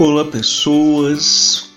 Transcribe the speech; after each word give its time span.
Olá, 0.00 0.24
pessoas, 0.24 1.70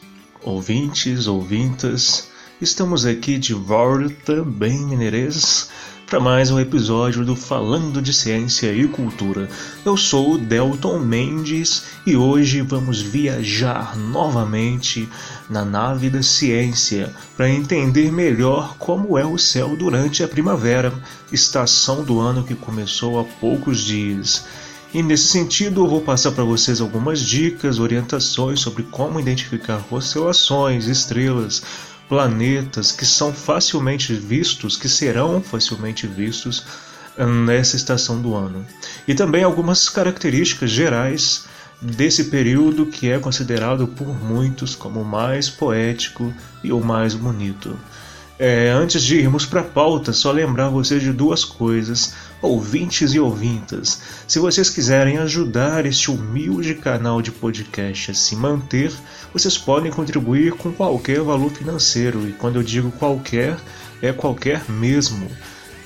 ouvintes, 0.43 1.25
ouvintas. 1.25 2.29
Estamos 2.61 3.03
aqui 3.03 3.39
de 3.39 3.55
volta, 3.55 4.43
bem 4.43 4.85
mineirês, 4.85 5.71
para 6.05 6.19
mais 6.19 6.51
um 6.51 6.59
episódio 6.59 7.25
do 7.25 7.35
Falando 7.35 7.99
de 7.99 8.13
Ciência 8.13 8.71
e 8.71 8.87
Cultura. 8.87 9.49
Eu 9.83 9.97
sou 9.97 10.33
o 10.33 10.37
Delton 10.37 10.99
Mendes 10.99 11.85
e 12.05 12.15
hoje 12.15 12.61
vamos 12.61 13.01
viajar 13.01 13.97
novamente 13.97 15.09
na 15.49 15.65
nave 15.65 16.07
da 16.07 16.21
ciência 16.21 17.11
para 17.35 17.49
entender 17.49 18.11
melhor 18.11 18.75
como 18.77 19.17
é 19.17 19.25
o 19.25 19.39
céu 19.39 19.75
durante 19.75 20.23
a 20.23 20.27
primavera, 20.27 20.93
estação 21.31 22.03
do 22.03 22.19
ano 22.19 22.43
que 22.43 22.53
começou 22.53 23.19
há 23.19 23.23
poucos 23.23 23.79
dias. 23.79 24.45
E 24.93 25.01
nesse 25.01 25.27
sentido, 25.27 25.81
eu 25.81 25.87
vou 25.87 26.01
passar 26.01 26.31
para 26.33 26.43
vocês 26.43 26.81
algumas 26.81 27.21
dicas, 27.21 27.79
orientações 27.79 28.59
sobre 28.59 28.83
como 28.83 29.21
identificar 29.21 29.81
constelações, 29.83 30.87
estrelas, 30.87 31.63
planetas 32.09 32.91
que 32.91 33.05
são 33.05 33.33
facilmente 33.33 34.13
vistos, 34.13 34.75
que 34.75 34.89
serão 34.89 35.41
facilmente 35.41 36.05
vistos 36.05 36.65
hum, 37.17 37.45
nessa 37.45 37.77
estação 37.77 38.21
do 38.21 38.35
ano. 38.35 38.65
E 39.07 39.15
também 39.15 39.45
algumas 39.45 39.87
características 39.87 40.69
gerais 40.69 41.45
desse 41.81 42.25
período 42.25 42.85
que 42.85 43.09
é 43.09 43.17
considerado 43.17 43.87
por 43.87 44.07
muitos 44.21 44.75
como 44.75 45.01
o 45.01 45.05
mais 45.05 45.49
poético 45.49 46.33
e 46.61 46.73
o 46.73 46.81
mais 46.81 47.13
bonito. 47.13 47.79
É, 48.43 48.71
antes 48.71 49.03
de 49.03 49.17
irmos 49.17 49.45
para 49.45 49.61
a 49.61 49.63
pauta, 49.63 50.11
só 50.11 50.31
lembrar 50.31 50.67
vocês 50.69 50.99
de 50.99 51.13
duas 51.13 51.45
coisas, 51.45 52.15
ouvintes 52.41 53.13
e 53.13 53.19
ouvintas. 53.19 54.01
Se 54.27 54.39
vocês 54.39 54.67
quiserem 54.67 55.19
ajudar 55.19 55.85
este 55.85 56.09
humilde 56.09 56.73
canal 56.73 57.21
de 57.21 57.31
podcast 57.31 58.09
a 58.09 58.13
se 58.15 58.35
manter, 58.35 58.91
vocês 59.31 59.59
podem 59.59 59.91
contribuir 59.91 60.53
com 60.53 60.71
qualquer 60.71 61.21
valor 61.21 61.51
financeiro. 61.51 62.27
E 62.27 62.31
quando 62.31 62.55
eu 62.55 62.63
digo 62.63 62.89
qualquer, 62.93 63.59
é 64.01 64.11
qualquer 64.11 64.67
mesmo. 64.67 65.29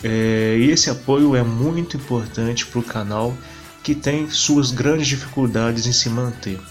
É, 0.01 0.55
e 0.57 0.71
esse 0.71 0.89
apoio 0.89 1.35
é 1.35 1.43
muito 1.43 1.97
importante 1.97 2.65
para 2.65 2.79
o 2.79 2.83
canal 2.83 3.35
que 3.83 3.93
tem 3.93 4.29
suas 4.29 4.71
grandes 4.71 5.07
dificuldades 5.07 5.87
em 5.87 5.91
se 5.91 6.07
manter. 6.07 6.61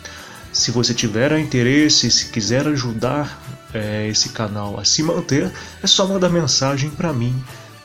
Se 0.50 0.70
você 0.70 0.94
tiver 0.94 1.38
interesse, 1.38 2.10
se 2.10 2.30
quiser 2.30 2.66
ajudar 2.68 3.43
é, 3.74 4.08
esse 4.08 4.30
canal 4.30 4.78
a 4.78 4.84
se 4.84 5.02
manter, 5.02 5.52
é 5.82 5.86
só 5.86 6.06
mandar 6.06 6.30
mensagem 6.30 6.90
para 6.90 7.12
mim 7.12 7.34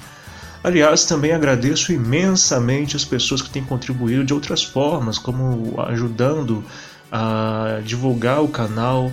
Aliás, 0.63 1.03
também 1.03 1.33
agradeço 1.33 1.91
imensamente 1.91 2.95
as 2.95 3.03
pessoas 3.03 3.41
que 3.41 3.49
têm 3.49 3.65
contribuído 3.65 4.23
de 4.23 4.33
outras 4.33 4.63
formas, 4.63 5.17
como 5.17 5.75
ajudando 5.81 6.63
a 7.11 7.81
divulgar 7.83 8.41
o 8.41 8.47
canal, 8.47 9.11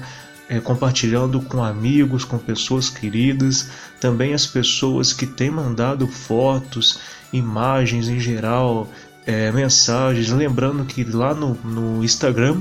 é, 0.51 0.59
compartilhando 0.59 1.41
com 1.41 1.63
amigos, 1.63 2.25
com 2.25 2.37
pessoas 2.37 2.91
queridas, 2.91 3.69
também 4.01 4.35
as 4.35 4.45
pessoas 4.45 5.13
que 5.13 5.25
têm 5.25 5.49
mandado 5.49 6.09
fotos, 6.09 6.99
imagens 7.33 8.09
em 8.09 8.19
geral, 8.19 8.91
é, 9.25 9.53
mensagens. 9.53 10.29
Lembrando 10.31 10.85
que 10.85 11.05
lá 11.05 11.33
no, 11.33 11.55
no 11.63 12.03
Instagram 12.03 12.61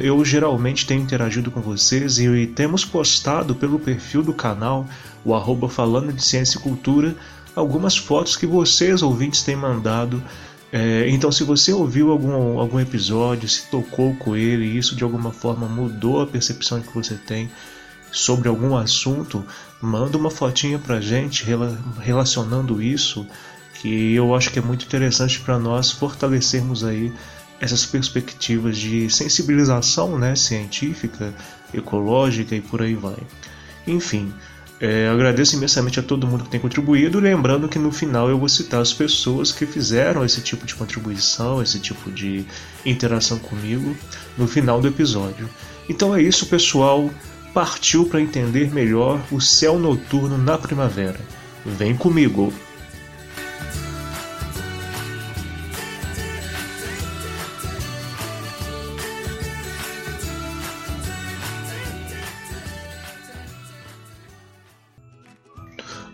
eu 0.00 0.24
geralmente 0.24 0.86
tenho 0.86 1.02
interagido 1.02 1.50
com 1.50 1.60
vocês 1.60 2.18
e, 2.18 2.26
e 2.26 2.46
temos 2.46 2.86
postado 2.86 3.54
pelo 3.54 3.78
perfil 3.78 4.22
do 4.22 4.32
canal, 4.32 4.86
o 5.22 5.34
arroba 5.34 5.68
falando 5.68 6.14
de 6.14 6.24
ciência 6.24 6.56
e 6.56 6.62
cultura, 6.62 7.14
algumas 7.54 7.98
fotos 7.98 8.34
que 8.34 8.46
vocês 8.46 9.02
ouvintes 9.02 9.42
têm 9.42 9.56
mandado 9.56 10.22
é, 10.72 11.08
então, 11.08 11.30
se 11.30 11.44
você 11.44 11.72
ouviu 11.72 12.10
algum, 12.10 12.58
algum 12.58 12.80
episódio, 12.80 13.48
se 13.48 13.66
tocou 13.70 14.14
com 14.16 14.34
ele 14.36 14.64
e 14.64 14.76
isso 14.76 14.96
de 14.96 15.04
alguma 15.04 15.32
forma 15.32 15.68
mudou 15.68 16.20
a 16.20 16.26
percepção 16.26 16.80
que 16.80 16.92
você 16.92 17.14
tem 17.14 17.50
sobre 18.10 18.48
algum 18.48 18.76
assunto, 18.76 19.44
manda 19.80 20.16
uma 20.16 20.30
fotinha 20.30 20.78
pra 20.78 21.00
gente 21.00 21.44
relacionando 22.00 22.82
isso, 22.82 23.26
que 23.74 24.14
eu 24.14 24.34
acho 24.34 24.50
que 24.50 24.58
é 24.58 24.62
muito 24.62 24.84
interessante 24.86 25.40
para 25.40 25.58
nós 25.58 25.90
fortalecermos 25.90 26.82
aí 26.82 27.12
essas 27.60 27.86
perspectivas 27.86 28.76
de 28.76 29.08
sensibilização 29.10 30.18
né, 30.18 30.34
científica, 30.34 31.32
ecológica 31.72 32.54
e 32.54 32.60
por 32.60 32.82
aí 32.82 32.94
vai. 32.94 33.18
Enfim, 33.86 34.32
é, 34.78 35.08
agradeço 35.08 35.56
imensamente 35.56 35.98
a 35.98 36.02
todo 36.02 36.26
mundo 36.26 36.44
que 36.44 36.50
tem 36.50 36.60
contribuído, 36.60 37.18
lembrando 37.18 37.68
que 37.68 37.78
no 37.78 37.90
final 37.90 38.28
eu 38.28 38.38
vou 38.38 38.48
citar 38.48 38.80
as 38.80 38.92
pessoas 38.92 39.50
que 39.50 39.64
fizeram 39.64 40.24
esse 40.24 40.40
tipo 40.42 40.66
de 40.66 40.74
contribuição, 40.74 41.62
esse 41.62 41.80
tipo 41.80 42.10
de 42.10 42.44
interação 42.84 43.38
comigo 43.38 43.96
no 44.36 44.46
final 44.46 44.80
do 44.80 44.88
episódio. 44.88 45.48
Então 45.88 46.14
é 46.14 46.20
isso, 46.20 46.46
pessoal. 46.46 47.10
Partiu 47.54 48.04
para 48.04 48.20
entender 48.20 48.70
melhor 48.70 49.18
o 49.30 49.40
céu 49.40 49.78
noturno 49.78 50.36
na 50.36 50.58
primavera. 50.58 51.18
Vem 51.64 51.96
comigo! 51.96 52.52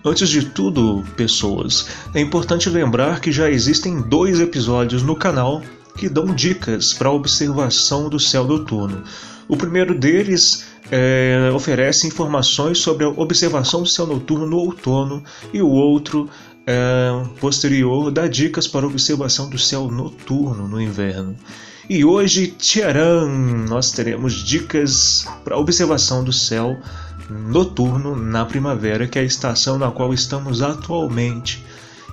Antes 0.05 0.29
de 0.29 0.47
tudo, 0.47 1.05
pessoas, 1.17 1.87
é 2.13 2.21
importante 2.21 2.69
lembrar 2.69 3.21
que 3.21 3.31
já 3.31 3.49
existem 3.49 4.01
dois 4.01 4.41
episódios 4.41 5.01
no 5.03 5.15
canal 5.15 5.63
que 5.97 6.09
dão 6.09 6.35
dicas 6.35 6.93
para 6.93 7.09
a 7.09 7.13
observação 7.13 8.09
do 8.09 8.19
céu 8.19 8.45
noturno. 8.45 9.05
O 9.47 9.57
primeiro 9.57 9.97
deles 9.97 10.65
é, 10.91 11.51
oferece 11.55 12.09
informações 12.09 12.79
sobre 12.79 13.05
a 13.05 13.11
observação 13.11 13.83
do 13.83 13.89
céu 13.89 14.07
noturno 14.07 14.45
no 14.45 14.57
outono 14.57 15.23
e 15.53 15.63
o 15.63 15.69
outro 15.69 16.29
é, 16.67 17.11
posterior 17.39 18.11
dá 18.11 18.27
dicas 18.27 18.67
para 18.67 18.85
a 18.85 18.89
observação 18.89 19.49
do 19.49 19.59
céu 19.59 19.89
noturno 19.89 20.67
no 20.67 20.81
inverno. 20.81 21.37
E 21.89 22.05
hoje, 22.05 22.49
tcharam, 22.59 23.29
nós 23.69 23.93
teremos 23.93 24.35
dicas 24.35 25.27
para 25.45 25.55
a 25.55 25.59
observação 25.59 26.25
do 26.25 26.33
céu 26.33 26.69
noturno 26.71 27.12
na 27.31 28.45
primavera, 28.45 29.07
que 29.07 29.19
é 29.19 29.23
a 29.23 29.25
estação 29.25 29.79
na 29.79 29.91
qual 29.91 30.13
estamos 30.13 30.63
atualmente. 30.63 31.65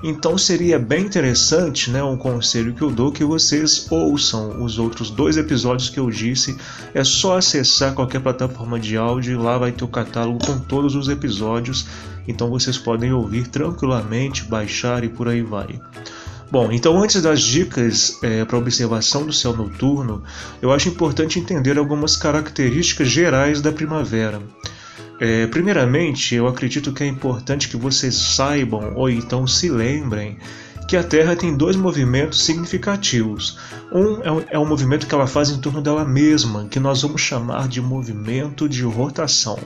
Então 0.01 0.37
seria 0.37 0.79
bem 0.79 1.05
interessante, 1.05 1.91
né, 1.91 2.01
um 2.01 2.15
conselho 2.15 2.73
que 2.73 2.81
eu 2.81 2.89
dou 2.89 3.11
que 3.11 3.23
vocês 3.23 3.85
ouçam 3.89 4.63
os 4.63 4.79
outros 4.79 5.09
dois 5.09 5.35
episódios 5.35 5.89
que 5.89 5.99
eu 5.99 6.09
disse. 6.09 6.57
É 6.93 7.03
só 7.03 7.37
acessar 7.37 7.93
qualquer 7.93 8.21
plataforma 8.21 8.79
de 8.79 8.95
áudio 8.95 9.33
e 9.33 9.35
lá 9.35 9.57
vai 9.57 9.73
ter 9.73 9.83
o 9.83 9.89
catálogo 9.89 10.45
com 10.45 10.57
todos 10.57 10.95
os 10.95 11.09
episódios. 11.09 11.85
Então 12.25 12.49
vocês 12.49 12.77
podem 12.77 13.11
ouvir 13.11 13.47
tranquilamente, 13.47 14.45
baixar 14.45 15.03
e 15.03 15.09
por 15.09 15.27
aí 15.27 15.41
vai. 15.41 15.81
Bom, 16.49 16.71
então 16.71 16.97
antes 17.01 17.21
das 17.21 17.41
dicas 17.41 18.17
é, 18.23 18.45
para 18.45 18.57
observação 18.57 19.25
do 19.25 19.33
céu 19.33 19.55
noturno, 19.55 20.23
eu 20.61 20.71
acho 20.71 20.89
importante 20.89 21.39
entender 21.39 21.77
algumas 21.77 22.15
características 22.15 23.09
gerais 23.09 23.61
da 23.61 23.71
primavera. 23.71 24.41
É, 25.19 25.47
primeiramente, 25.47 26.35
eu 26.35 26.47
acredito 26.47 26.93
que 26.93 27.03
é 27.03 27.07
importante 27.07 27.67
que 27.67 27.75
vocês 27.75 28.15
saibam 28.15 28.93
ou 28.95 29.09
então 29.09 29.45
se 29.45 29.69
lembrem 29.69 30.37
que 30.87 30.97
a 30.97 31.03
Terra 31.03 31.35
tem 31.35 31.55
dois 31.55 31.75
movimentos 31.75 32.43
significativos. 32.43 33.59
Um 33.91 34.39
é, 34.39 34.45
é 34.51 34.57
o 34.57 34.65
movimento 34.65 35.05
que 35.05 35.13
ela 35.13 35.27
faz 35.27 35.49
em 35.49 35.59
torno 35.59 35.81
dela 35.81 36.03
mesma, 36.03 36.65
que 36.65 36.79
nós 36.79 37.01
vamos 37.01 37.21
chamar 37.21 37.67
de 37.67 37.81
movimento 37.81 38.67
de 38.67 38.81
rotação. 38.83 39.59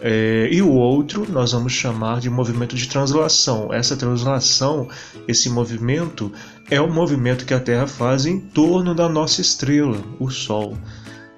É, 0.00 0.48
e 0.50 0.60
o 0.60 0.70
outro 0.70 1.26
nós 1.30 1.52
vamos 1.52 1.72
chamar 1.72 2.20
de 2.20 2.28
movimento 2.28 2.76
de 2.76 2.88
translação. 2.88 3.72
Essa 3.72 3.96
translação, 3.96 4.88
esse 5.26 5.48
movimento, 5.48 6.32
é 6.70 6.80
o 6.80 6.92
movimento 6.92 7.44
que 7.44 7.54
a 7.54 7.60
Terra 7.60 7.86
faz 7.86 8.26
em 8.26 8.38
torno 8.38 8.94
da 8.94 9.08
nossa 9.08 9.40
estrela, 9.40 9.98
o 10.18 10.30
Sol. 10.30 10.76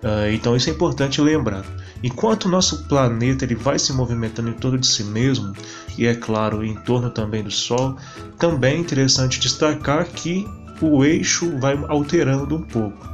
Uh, 0.02 0.32
então 0.32 0.56
isso 0.56 0.68
é 0.68 0.72
importante 0.72 1.20
lembrar. 1.20 1.64
Enquanto 2.02 2.46
o 2.46 2.48
nosso 2.48 2.84
planeta 2.84 3.44
ele 3.44 3.54
vai 3.54 3.78
se 3.78 3.92
movimentando 3.92 4.48
em 4.48 4.54
torno 4.54 4.78
de 4.78 4.86
si 4.86 5.04
mesmo, 5.04 5.54
e 5.96 6.06
é 6.06 6.14
claro, 6.14 6.64
em 6.64 6.74
torno 6.74 7.08
também 7.08 7.44
do 7.44 7.50
Sol, 7.50 7.96
também 8.38 8.74
é 8.74 8.78
interessante 8.78 9.38
destacar 9.38 10.04
que 10.06 10.48
o 10.80 11.04
eixo 11.04 11.56
vai 11.58 11.78
alterando 11.88 12.56
um 12.56 12.62
pouco. 12.62 13.12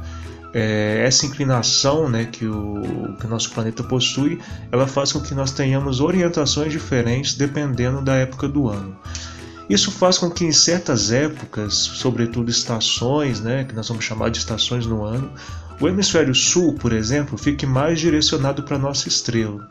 É, 0.51 1.03
essa 1.05 1.27
inclinação 1.27 2.09
né, 2.09 2.25
que, 2.25 2.47
o, 2.47 3.15
que 3.19 3.27
o 3.27 3.29
nosso 3.29 3.51
planeta 3.51 3.83
possui, 3.83 4.39
ela 4.71 4.87
faz 4.87 5.11
com 5.11 5.21
que 5.21 5.35
nós 5.35 5.51
tenhamos 5.51 5.99
orientações 5.99 6.71
diferentes 6.71 7.35
dependendo 7.35 8.01
da 8.01 8.15
época 8.15 8.47
do 8.47 8.67
ano. 8.67 8.97
Isso 9.69 9.91
faz 9.91 10.17
com 10.17 10.31
que 10.31 10.43
em 10.43 10.51
certas 10.51 11.11
épocas, 11.11 11.75
sobretudo 11.75 12.49
estações, 12.49 13.39
né, 13.39 13.63
que 13.63 13.75
nós 13.75 13.87
vamos 13.87 14.03
chamar 14.03 14.31
de 14.31 14.39
estações 14.39 14.87
no 14.87 15.03
ano, 15.03 15.31
o 15.79 15.87
hemisfério 15.87 16.35
sul, 16.35 16.73
por 16.73 16.91
exemplo, 16.91 17.37
fique 17.37 17.65
mais 17.65 17.99
direcionado 17.99 18.63
para 18.63 18.77
nossa 18.77 19.07
estrela. 19.07 19.67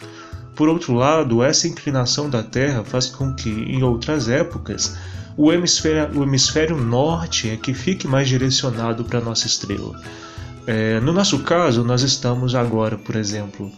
Por 0.54 0.68
outro 0.68 0.94
lado, 0.94 1.42
essa 1.42 1.68
inclinação 1.68 2.28
da 2.28 2.42
Terra 2.42 2.82
faz 2.82 3.06
com 3.06 3.32
que, 3.34 3.50
em 3.50 3.82
outras 3.82 4.28
épocas, 4.28 4.96
o 5.36 5.52
hemisfério, 5.52 6.18
o 6.18 6.24
hemisfério 6.24 6.76
norte 6.76 7.48
é 7.48 7.56
que 7.56 7.72
fique 7.74 8.08
mais 8.08 8.28
direcionado 8.28 9.04
para 9.04 9.20
nossa 9.20 9.46
estrela. 9.46 10.00
É, 10.66 10.98
no 11.00 11.12
nosso 11.12 11.40
caso, 11.40 11.84
nós 11.84 12.02
estamos 12.02 12.54
agora, 12.54 12.98
por 12.98 13.14
exemplo, 13.14 13.70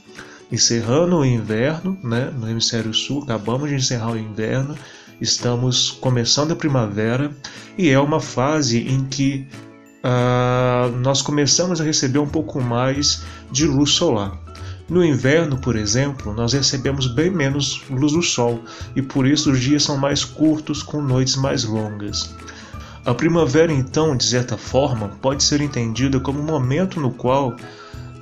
encerrando 0.50 1.16
o 1.16 1.24
inverno 1.24 1.98
né, 2.02 2.32
no 2.36 2.48
hemisfério 2.48 2.94
sul, 2.94 3.22
acabamos 3.22 3.68
de 3.68 3.76
encerrar 3.76 4.12
o 4.12 4.18
inverno 4.18 4.76
Estamos 5.20 5.90
começando 5.90 6.52
a 6.52 6.56
primavera 6.56 7.30
e 7.76 7.90
é 7.90 8.00
uma 8.00 8.20
fase 8.20 8.78
em 8.78 9.04
que 9.04 9.46
uh, 10.04 10.96
nós 10.98 11.22
começamos 11.22 11.80
a 11.80 11.84
receber 11.84 12.18
um 12.18 12.28
pouco 12.28 12.60
mais 12.60 13.22
de 13.50 13.66
luz 13.66 13.90
solar. 13.90 14.38
No 14.88 15.04
inverno, 15.04 15.56
por 15.56 15.76
exemplo, 15.76 16.34
nós 16.34 16.52
recebemos 16.52 17.06
bem 17.06 17.30
menos 17.30 17.82
luz 17.88 18.12
do 18.12 18.22
sol 18.22 18.60
e 18.96 19.00
por 19.00 19.24
isso 19.24 19.52
os 19.52 19.60
dias 19.60 19.84
são 19.84 19.96
mais 19.96 20.24
curtos 20.24 20.82
com 20.82 21.00
noites 21.00 21.36
mais 21.36 21.64
longas. 21.64 22.34
A 23.06 23.14
primavera, 23.14 23.72
então, 23.72 24.16
de 24.16 24.24
certa 24.24 24.58
forma, 24.58 25.08
pode 25.22 25.44
ser 25.44 25.60
entendida 25.60 26.18
como 26.20 26.40
um 26.40 26.44
momento 26.44 27.00
no 27.00 27.12
qual 27.12 27.56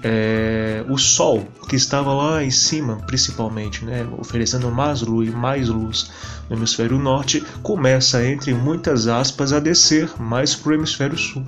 é, 0.02 0.84
o 0.88 0.96
Sol, 0.96 1.46
que 1.68 1.76
estava 1.76 2.12
lá 2.12 2.42
em 2.42 2.50
cima, 2.50 2.96
principalmente, 3.06 3.84
né, 3.84 4.06
oferecendo 4.16 4.70
mais 4.70 5.02
luz, 5.02 5.32
mais 5.32 5.68
luz 5.68 6.10
no 6.48 6.56
hemisfério 6.56 6.98
norte, 6.98 7.44
começa, 7.62 8.24
entre 8.24 8.54
muitas 8.54 9.06
aspas, 9.08 9.52
a 9.52 9.60
descer 9.60 10.10
mais 10.20 10.54
para 10.54 10.70
o 10.70 10.74
hemisfério 10.74 11.18
sul. 11.18 11.44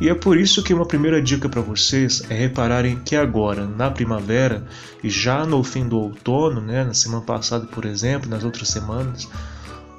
E 0.00 0.08
é 0.08 0.14
por 0.14 0.36
isso 0.36 0.62
que 0.62 0.74
uma 0.74 0.86
primeira 0.86 1.22
dica 1.22 1.48
para 1.48 1.60
vocês 1.60 2.22
é 2.28 2.34
repararem 2.34 2.98
que 3.04 3.14
agora, 3.14 3.66
na 3.66 3.90
primavera, 3.90 4.64
e 5.04 5.08
já 5.08 5.46
no 5.46 5.62
fim 5.62 5.86
do 5.86 5.98
outono, 5.98 6.60
né, 6.60 6.82
na 6.84 6.94
semana 6.94 7.22
passada, 7.22 7.66
por 7.66 7.84
exemplo, 7.84 8.28
nas 8.28 8.42
outras 8.42 8.68
semanas, 8.68 9.28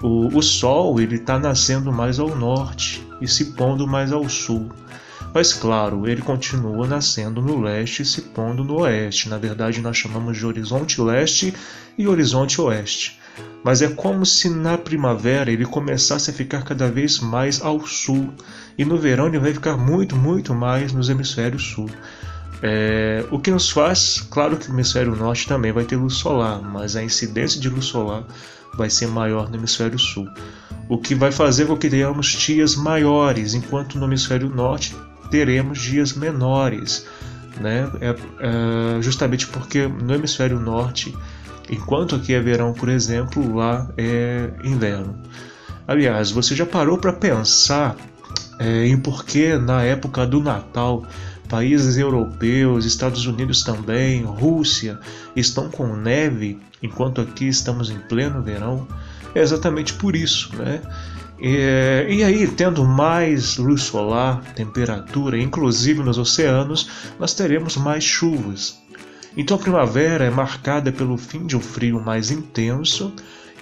o, 0.02 0.28
o 0.38 0.42
Sol 0.42 1.00
está 1.00 1.40
nascendo 1.40 1.92
mais 1.92 2.20
ao 2.20 2.36
norte 2.36 3.08
e 3.22 3.28
se 3.28 3.54
pondo 3.54 3.88
mais 3.88 4.12
ao 4.12 4.28
sul. 4.28 4.70
Mas 5.34 5.52
claro, 5.52 6.08
ele 6.08 6.22
continua 6.22 6.86
nascendo 6.86 7.42
no 7.42 7.60
leste 7.60 8.04
e 8.04 8.06
se 8.06 8.22
pondo 8.22 8.64
no 8.64 8.82
oeste. 8.82 9.30
Na 9.30 9.38
verdade, 9.38 9.82
nós 9.82 9.98
chamamos 9.98 10.38
de 10.38 10.46
horizonte 10.46 11.02
leste 11.02 11.54
e 11.98 12.08
horizonte 12.08 12.62
oeste. 12.62 13.20
Mas 13.64 13.82
é 13.82 13.88
como 13.88 14.26
se 14.26 14.48
na 14.48 14.78
primavera 14.78 15.52
ele 15.52 15.66
começasse 15.66 16.30
a 16.30 16.34
ficar 16.34 16.64
cada 16.64 16.92
vez 16.92 17.20
mais 17.20 17.62
ao 17.62 17.86
sul. 17.88 18.32
E 18.78 18.86
no 18.86 18.98
verão 18.98 19.28
ele 19.28 19.40
vai 19.40 19.54
ficar 19.54 19.76
muito, 19.76 20.16
muito 20.16 20.54
mais 20.54 20.94
nos 20.94 21.10
hemisférios 21.10 21.64
sul. 21.64 21.90
É, 22.62 23.26
o 23.32 23.40
que 23.40 23.50
nos 23.50 23.70
faz, 23.72 24.26
claro 24.30 24.56
que 24.56 24.70
o 24.70 24.74
hemisfério 24.74 25.16
norte 25.16 25.48
também 25.48 25.72
vai 25.72 25.84
ter 25.84 25.96
luz 25.96 26.14
solar, 26.14 26.62
mas 26.62 26.96
a 26.96 27.04
incidência 27.04 27.60
de 27.60 27.70
luz 27.70 27.86
solar 27.86 28.24
vai 28.78 28.90
ser 28.90 29.08
maior 29.08 29.50
no 29.50 29.58
hemisfério 29.58 30.00
sul, 30.00 30.28
o 30.88 30.98
que 30.98 31.14
vai 31.14 31.32
fazer 31.32 31.68
com 31.68 31.76
que 31.76 31.90
tenhamos 31.90 32.28
dias 32.28 32.76
maiores, 32.76 33.54
enquanto 33.54 34.00
no 34.00 34.06
hemisfério 34.06 34.50
norte 34.50 34.96
teremos 35.34 35.80
dias 35.80 36.14
menores, 36.14 37.08
né? 37.60 37.90
É, 38.00 38.10
é, 38.10 39.02
justamente 39.02 39.48
porque 39.48 39.88
no 39.88 40.14
hemisfério 40.14 40.60
norte, 40.60 41.12
enquanto 41.68 42.16
aqui 42.16 42.36
é 42.36 42.40
verão, 42.40 42.72
por 42.72 42.88
exemplo, 42.88 43.56
lá 43.56 43.92
é 43.98 44.52
inverno. 44.64 45.18
Aliás, 45.88 46.30
você 46.30 46.56
já 46.56 46.68
parou 46.68 47.00
para 47.00 47.12
pensar 47.12 47.96
é, 48.60 48.86
em 48.86 48.96
por 48.96 49.26
que 49.26 49.58
na 49.58 49.82
época 49.82 50.24
do 50.28 50.40
Natal 50.40 51.04
países 51.50 51.98
europeus, 51.98 52.86
Estados 52.86 53.26
Unidos 53.26 53.64
também, 53.64 54.24
Rússia 54.24 55.00
estão 55.36 55.68
com 55.68 55.96
neve, 55.96 56.60
enquanto 56.80 57.22
aqui 57.22 57.48
estamos 57.48 57.90
em 57.90 57.98
pleno 57.98 58.40
verão? 58.44 58.88
É 59.34 59.42
exatamente 59.42 59.94
por 59.96 60.16
isso, 60.16 60.56
né? 60.56 60.80
E, 61.46 62.06
e 62.08 62.24
aí, 62.24 62.48
tendo 62.48 62.86
mais 62.86 63.58
luz 63.58 63.84
solar, 63.84 64.42
temperatura, 64.54 65.38
inclusive 65.38 66.02
nos 66.02 66.18
oceanos, 66.18 66.90
nós 67.20 67.34
teremos 67.34 67.76
mais 67.76 68.02
chuvas. 68.02 68.82
Então 69.36 69.58
a 69.58 69.60
primavera 69.60 70.24
é 70.24 70.30
marcada 70.30 70.90
pelo 70.90 71.18
fim 71.18 71.46
de 71.46 71.58
um 71.58 71.60
frio 71.60 72.00
mais 72.00 72.32
intenso 72.32 73.12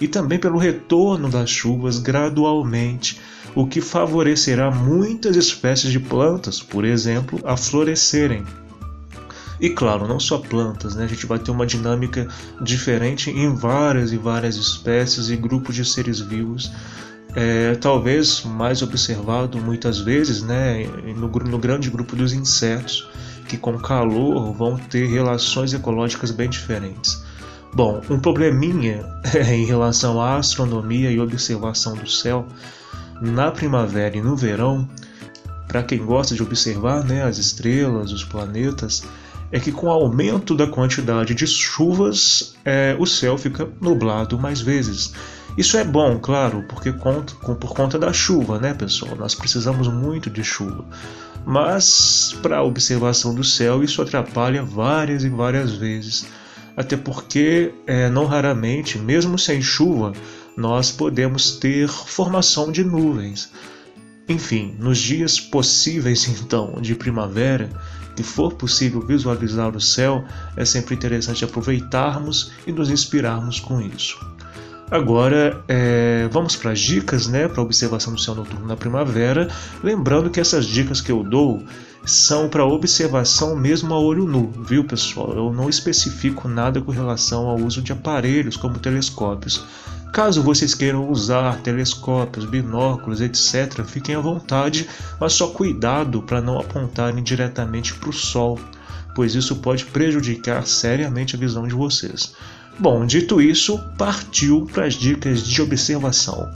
e 0.00 0.06
também 0.06 0.38
pelo 0.38 0.58
retorno 0.58 1.28
das 1.28 1.50
chuvas 1.50 1.98
gradualmente, 1.98 3.20
o 3.52 3.66
que 3.66 3.80
favorecerá 3.80 4.70
muitas 4.70 5.34
espécies 5.34 5.90
de 5.90 5.98
plantas, 5.98 6.60
por 6.60 6.84
exemplo, 6.84 7.40
a 7.44 7.56
florescerem. 7.56 8.44
E 9.60 9.70
claro, 9.70 10.06
não 10.06 10.20
só 10.20 10.38
plantas, 10.38 10.94
né? 10.94 11.04
a 11.04 11.08
gente 11.08 11.26
vai 11.26 11.40
ter 11.40 11.50
uma 11.50 11.66
dinâmica 11.66 12.28
diferente 12.60 13.28
em 13.30 13.52
várias 13.56 14.12
e 14.12 14.16
várias 14.16 14.54
espécies 14.54 15.30
e 15.30 15.36
grupos 15.36 15.74
de 15.74 15.84
seres 15.84 16.20
vivos 16.20 16.70
é, 17.34 17.74
talvez 17.76 18.42
mais 18.44 18.82
observado 18.82 19.58
muitas 19.58 19.98
vezes 19.98 20.42
né, 20.42 20.84
no, 21.16 21.28
no 21.28 21.58
grande 21.58 21.90
grupo 21.90 22.14
dos 22.14 22.32
insetos, 22.32 23.08
que 23.48 23.56
com 23.56 23.78
calor 23.78 24.52
vão 24.52 24.76
ter 24.76 25.06
relações 25.06 25.72
ecológicas 25.72 26.30
bem 26.30 26.48
diferentes. 26.48 27.22
Bom, 27.74 28.02
um 28.10 28.20
probleminha 28.20 29.04
em 29.50 29.64
relação 29.64 30.20
à 30.20 30.36
astronomia 30.36 31.10
e 31.10 31.18
observação 31.18 31.94
do 31.94 32.08
céu 32.08 32.46
na 33.20 33.50
primavera 33.50 34.16
e 34.16 34.20
no 34.20 34.36
verão, 34.36 34.88
para 35.68 35.82
quem 35.82 36.04
gosta 36.04 36.34
de 36.34 36.42
observar 36.42 37.02
né, 37.04 37.22
as 37.22 37.38
estrelas, 37.38 38.12
os 38.12 38.24
planetas, 38.24 39.04
é 39.50 39.60
que 39.60 39.70
com 39.70 39.86
o 39.86 39.90
aumento 39.90 40.54
da 40.54 40.66
quantidade 40.66 41.34
de 41.34 41.46
chuvas, 41.46 42.54
é, 42.64 42.96
o 42.98 43.06
céu 43.06 43.38
fica 43.38 43.68
nublado 43.80 44.38
mais 44.38 44.60
vezes. 44.60 45.12
Isso 45.56 45.76
é 45.76 45.84
bom, 45.84 46.18
claro, 46.18 46.64
porque 46.68 46.92
por 46.92 47.74
conta 47.74 47.98
da 47.98 48.12
chuva, 48.12 48.58
né, 48.58 48.72
pessoal? 48.72 49.14
Nós 49.16 49.34
precisamos 49.34 49.86
muito 49.88 50.30
de 50.30 50.42
chuva. 50.42 50.84
Mas 51.44 52.34
para 52.40 52.58
a 52.58 52.62
observação 52.62 53.34
do 53.34 53.44
céu, 53.44 53.84
isso 53.84 54.00
atrapalha 54.00 54.62
várias 54.62 55.24
e 55.24 55.28
várias 55.28 55.72
vezes. 55.72 56.26
Até 56.76 56.96
porque, 56.96 57.74
é, 57.86 58.08
não 58.08 58.24
raramente, 58.24 58.98
mesmo 58.98 59.38
sem 59.38 59.60
chuva, 59.60 60.12
nós 60.56 60.90
podemos 60.90 61.56
ter 61.56 61.88
formação 61.88 62.72
de 62.72 62.82
nuvens. 62.82 63.50
Enfim, 64.28 64.74
nos 64.78 64.98
dias 64.98 65.38
possíveis 65.38 66.26
então 66.40 66.80
de 66.80 66.94
primavera, 66.94 67.68
que 68.16 68.22
for 68.22 68.54
possível 68.54 69.04
visualizar 69.06 69.74
o 69.74 69.80
céu, 69.80 70.24
é 70.56 70.64
sempre 70.64 70.94
interessante 70.94 71.44
aproveitarmos 71.44 72.52
e 72.66 72.72
nos 72.72 72.90
inspirarmos 72.90 73.60
com 73.60 73.80
isso. 73.80 74.18
Agora, 74.92 75.64
é, 75.68 76.28
vamos 76.30 76.54
para 76.54 76.72
as 76.72 76.78
dicas 76.78 77.26
né, 77.26 77.48
para 77.48 77.62
observação 77.62 78.12
do 78.12 78.20
céu 78.20 78.34
noturno 78.34 78.66
na 78.66 78.76
primavera. 78.76 79.48
Lembrando 79.82 80.28
que 80.28 80.38
essas 80.38 80.66
dicas 80.66 81.00
que 81.00 81.10
eu 81.10 81.24
dou 81.24 81.64
são 82.04 82.46
para 82.46 82.66
observação 82.66 83.56
mesmo 83.56 83.94
a 83.94 83.98
olho 83.98 84.26
nu, 84.26 84.52
viu 84.66 84.84
pessoal? 84.84 85.32
Eu 85.32 85.50
não 85.50 85.70
especifico 85.70 86.46
nada 86.46 86.78
com 86.82 86.92
relação 86.92 87.48
ao 87.48 87.56
uso 87.56 87.80
de 87.80 87.90
aparelhos 87.90 88.54
como 88.54 88.78
telescópios. 88.78 89.64
Caso 90.12 90.42
vocês 90.42 90.74
queiram 90.74 91.08
usar 91.08 91.62
telescópios, 91.62 92.44
binóculos, 92.44 93.22
etc., 93.22 93.82
fiquem 93.86 94.14
à 94.14 94.20
vontade, 94.20 94.86
mas 95.18 95.32
só 95.32 95.46
cuidado 95.46 96.20
para 96.20 96.42
não 96.42 96.60
apontarem 96.60 97.22
diretamente 97.22 97.94
para 97.94 98.10
o 98.10 98.12
Sol, 98.12 98.60
pois 99.14 99.34
isso 99.34 99.56
pode 99.56 99.86
prejudicar 99.86 100.66
seriamente 100.66 101.34
a 101.34 101.38
visão 101.38 101.66
de 101.66 101.74
vocês. 101.74 102.34
Bom, 102.78 103.06
dito 103.06 103.40
isso, 103.40 103.78
partiu 103.96 104.66
para 104.72 104.86
as 104.86 104.94
dicas 104.94 105.42
de 105.42 105.60
observação. 105.62 106.48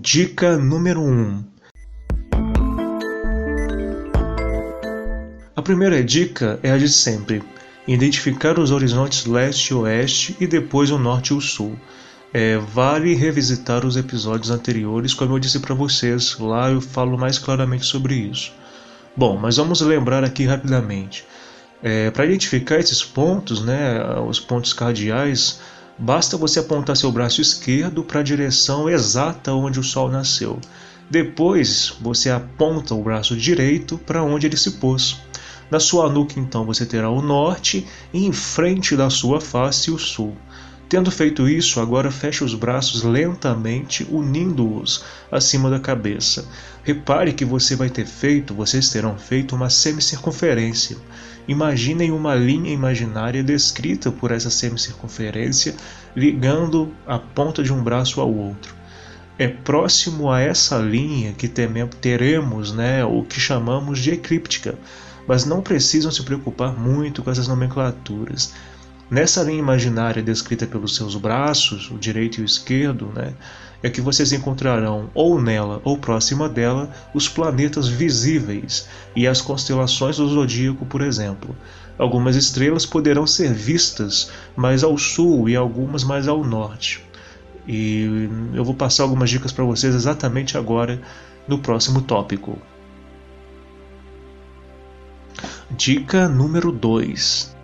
Dica 0.00 0.56
número 0.56 1.00
1: 1.00 1.04
um. 1.04 1.44
A 5.54 5.62
primeira 5.62 6.02
dica 6.02 6.58
é 6.62 6.70
a 6.70 6.78
de 6.78 6.88
sempre: 6.88 7.42
identificar 7.86 8.58
os 8.58 8.70
horizontes 8.70 9.26
leste 9.26 9.68
e 9.68 9.74
oeste 9.74 10.36
e 10.40 10.46
depois 10.46 10.90
o 10.90 10.98
norte 10.98 11.28
e 11.28 11.34
o 11.34 11.40
sul. 11.40 11.76
é, 12.32 12.56
vale 12.58 13.14
revisitar 13.14 13.84
os 13.84 13.96
episódios 13.96 14.50
anteriores, 14.50 15.12
como 15.12 15.34
eu 15.34 15.38
disse 15.38 15.58
para 15.58 15.74
vocês, 15.74 16.38
lá 16.38 16.70
eu 16.70 16.80
falo 16.80 17.18
mais 17.18 17.38
claramente 17.38 17.84
sobre 17.84 18.14
isso. 18.14 18.52
Bom, 19.16 19.36
mas 19.36 19.56
vamos 19.56 19.80
lembrar 19.80 20.22
aqui 20.22 20.44
rapidamente. 20.46 21.24
É, 21.82 22.10
para 22.10 22.26
identificar 22.26 22.78
esses 22.78 23.02
pontos, 23.02 23.64
né, 23.64 24.02
os 24.28 24.38
pontos 24.38 24.72
cardeais, 24.72 25.60
basta 25.98 26.36
você 26.36 26.58
apontar 26.58 26.96
seu 26.96 27.10
braço 27.10 27.40
esquerdo 27.40 28.04
para 28.04 28.20
a 28.20 28.24
direção 28.24 28.88
exata 28.88 29.52
onde 29.52 29.80
o 29.80 29.84
Sol 29.84 30.10
nasceu. 30.10 30.60
Depois 31.10 31.94
você 32.00 32.30
aponta 32.30 32.94
o 32.94 33.02
braço 33.02 33.36
direito 33.36 33.98
para 33.98 34.22
onde 34.22 34.46
ele 34.46 34.56
se 34.56 34.72
pôs. 34.72 35.16
Na 35.70 35.80
sua 35.80 36.08
nuca, 36.08 36.38
então, 36.38 36.64
você 36.64 36.84
terá 36.84 37.08
o 37.08 37.22
norte 37.22 37.86
e 38.12 38.26
em 38.26 38.32
frente 38.32 38.96
da 38.96 39.08
sua 39.08 39.40
face 39.40 39.90
o 39.90 39.98
sul. 39.98 40.36
Tendo 40.88 41.08
feito 41.10 41.48
isso, 41.48 41.78
agora 41.78 42.10
feche 42.10 42.42
os 42.42 42.52
braços 42.52 43.04
lentamente, 43.04 44.04
unindo-os 44.10 45.04
acima 45.30 45.70
da 45.70 45.78
cabeça. 45.78 46.44
Repare 46.82 47.32
que 47.32 47.44
você 47.44 47.76
vai 47.76 47.88
ter 47.88 48.04
feito, 48.04 48.52
vocês 48.52 48.90
terão 48.90 49.16
feito 49.16 49.54
uma 49.54 49.70
semicircunferência. 49.70 50.96
Imaginem 51.48 52.10
uma 52.12 52.34
linha 52.34 52.72
imaginária 52.72 53.42
descrita 53.42 54.10
por 54.12 54.30
essa 54.30 54.50
semicircunferência, 54.50 55.74
ligando 56.14 56.92
a 57.06 57.18
ponta 57.18 57.62
de 57.62 57.72
um 57.72 57.82
braço 57.82 58.20
ao 58.20 58.32
outro. 58.32 58.74
É 59.38 59.48
próximo 59.48 60.30
a 60.30 60.40
essa 60.40 60.78
linha 60.78 61.32
que 61.32 61.48
teremos 61.48 62.72
né, 62.72 63.04
o 63.04 63.22
que 63.22 63.40
chamamos 63.40 63.98
de 63.98 64.10
eclíptica, 64.10 64.78
mas 65.26 65.46
não 65.46 65.62
precisam 65.62 66.12
se 66.12 66.22
preocupar 66.22 66.78
muito 66.78 67.22
com 67.22 67.30
essas 67.30 67.48
nomenclaturas. 67.48 68.52
Nessa 69.10 69.42
linha 69.42 69.58
imaginária 69.58 70.22
descrita 70.22 70.66
pelos 70.66 70.94
seus 70.94 71.16
braços, 71.16 71.90
o 71.90 71.98
direito 71.98 72.38
e 72.38 72.42
o 72.42 72.44
esquerdo, 72.44 73.10
né, 73.14 73.32
é 73.82 73.88
que 73.88 74.00
vocês 74.00 74.32
encontrarão 74.32 75.10
ou 75.14 75.40
nela 75.40 75.80
ou 75.84 75.96
próxima 75.96 76.48
dela 76.48 76.90
os 77.14 77.28
planetas 77.28 77.88
visíveis 77.88 78.88
e 79.16 79.26
as 79.26 79.40
constelações 79.40 80.16
do 80.16 80.28
zodíaco, 80.28 80.84
por 80.84 81.02
exemplo. 81.02 81.56
Algumas 81.98 82.36
estrelas 82.36 82.86
poderão 82.86 83.26
ser 83.26 83.52
vistas 83.52 84.30
mais 84.56 84.82
ao 84.82 84.96
sul 84.96 85.48
e 85.48 85.56
algumas 85.56 86.04
mais 86.04 86.28
ao 86.28 86.44
norte. 86.44 87.04
E 87.66 88.28
eu 88.54 88.64
vou 88.64 88.74
passar 88.74 89.02
algumas 89.02 89.30
dicas 89.30 89.52
para 89.52 89.64
vocês 89.64 89.94
exatamente 89.94 90.56
agora 90.56 91.00
no 91.46 91.58
próximo 91.58 92.02
tópico. 92.02 92.58
Dica 95.70 96.28
número 96.28 96.72
2: 96.72 97.54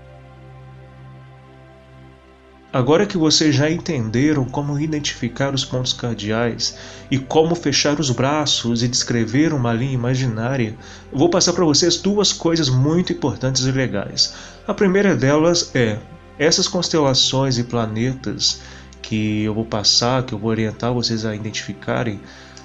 Agora 2.76 3.06
que 3.06 3.16
vocês 3.16 3.54
já 3.54 3.71
entenderam 3.71 4.45
como 4.45 4.78
identificar 4.78 5.54
os 5.54 5.64
pontos 5.64 5.95
cardeais 5.95 6.76
e 7.11 7.18
como 7.18 7.54
fechar 7.54 7.99
os 7.99 8.11
braços 8.11 8.83
e 8.83 8.88
descrever 8.88 9.54
uma 9.54 9.73
linha 9.73 9.95
imaginária, 9.95 10.76
vou 11.11 11.30
passar 11.30 11.54
para 11.54 11.64
vocês 11.64 11.97
duas 11.97 12.35
coisas 12.35 12.68
muito 12.68 13.14
importantes 13.14 13.64
e 13.64 13.73
legais. 13.73 14.35
A 14.66 14.75
primeira 14.75 15.16
delas 15.16 15.75
é 15.75 15.99
essas 16.38 16.68
constelações 16.68 17.56
e 17.56 17.64
planetas 17.64 18.61
que 19.00 19.45
eu 19.45 19.54
vou 19.54 19.64
passar, 19.64 20.25
que 20.25 20.35
eu 20.35 20.38
vou 20.38 20.50
orientar 20.50 20.92
vocês 20.92 21.25
a 21.25 21.35
identificarem, 21.35 22.21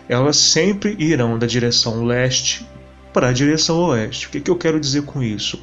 elas 0.10 0.36
sempre 0.36 0.94
irão 1.00 1.40
da 1.40 1.48
direção 1.48 2.04
leste 2.04 2.68
para 3.14 3.30
a 3.30 3.32
direção 3.32 3.78
oeste. 3.78 4.28
O 4.28 4.30
que, 4.30 4.42
que 4.42 4.52
eu 4.52 4.58
quero 4.58 4.78
dizer 4.78 5.04
com 5.04 5.24
isso? 5.24 5.58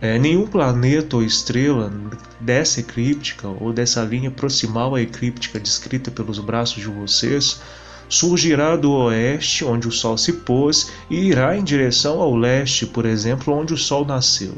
É, 0.00 0.18
nenhum 0.18 0.46
planeta 0.46 1.16
ou 1.16 1.22
estrela 1.22 1.92
dessa 2.40 2.80
eclíptica 2.80 3.48
ou 3.48 3.72
dessa 3.72 4.02
linha 4.02 4.30
proximal 4.30 4.94
à 4.94 5.00
eclíptica 5.00 5.58
descrita 5.58 6.10
pelos 6.10 6.38
braços 6.38 6.82
de 6.82 6.88
vocês 6.88 7.60
surgirá 8.08 8.76
do 8.76 8.92
oeste, 8.92 9.64
onde 9.64 9.88
o 9.88 9.92
Sol 9.92 10.16
se 10.16 10.32
pôs, 10.32 10.92
e 11.10 11.16
irá 11.16 11.56
em 11.56 11.64
direção 11.64 12.20
ao 12.20 12.34
leste, 12.36 12.86
por 12.86 13.06
exemplo, 13.06 13.54
onde 13.54 13.74
o 13.74 13.78
Sol 13.78 14.04
nasceu. 14.04 14.54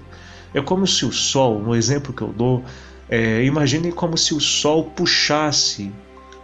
É 0.54 0.60
como 0.60 0.86
se 0.86 1.04
o 1.04 1.12
Sol, 1.12 1.60
no 1.62 1.74
exemplo 1.74 2.12
que 2.12 2.22
eu 2.22 2.32
dou, 2.32 2.64
é, 3.08 3.44
imaginem 3.44 3.92
como 3.92 4.16
se 4.16 4.34
o 4.34 4.40
Sol 4.40 4.84
puxasse 4.84 5.92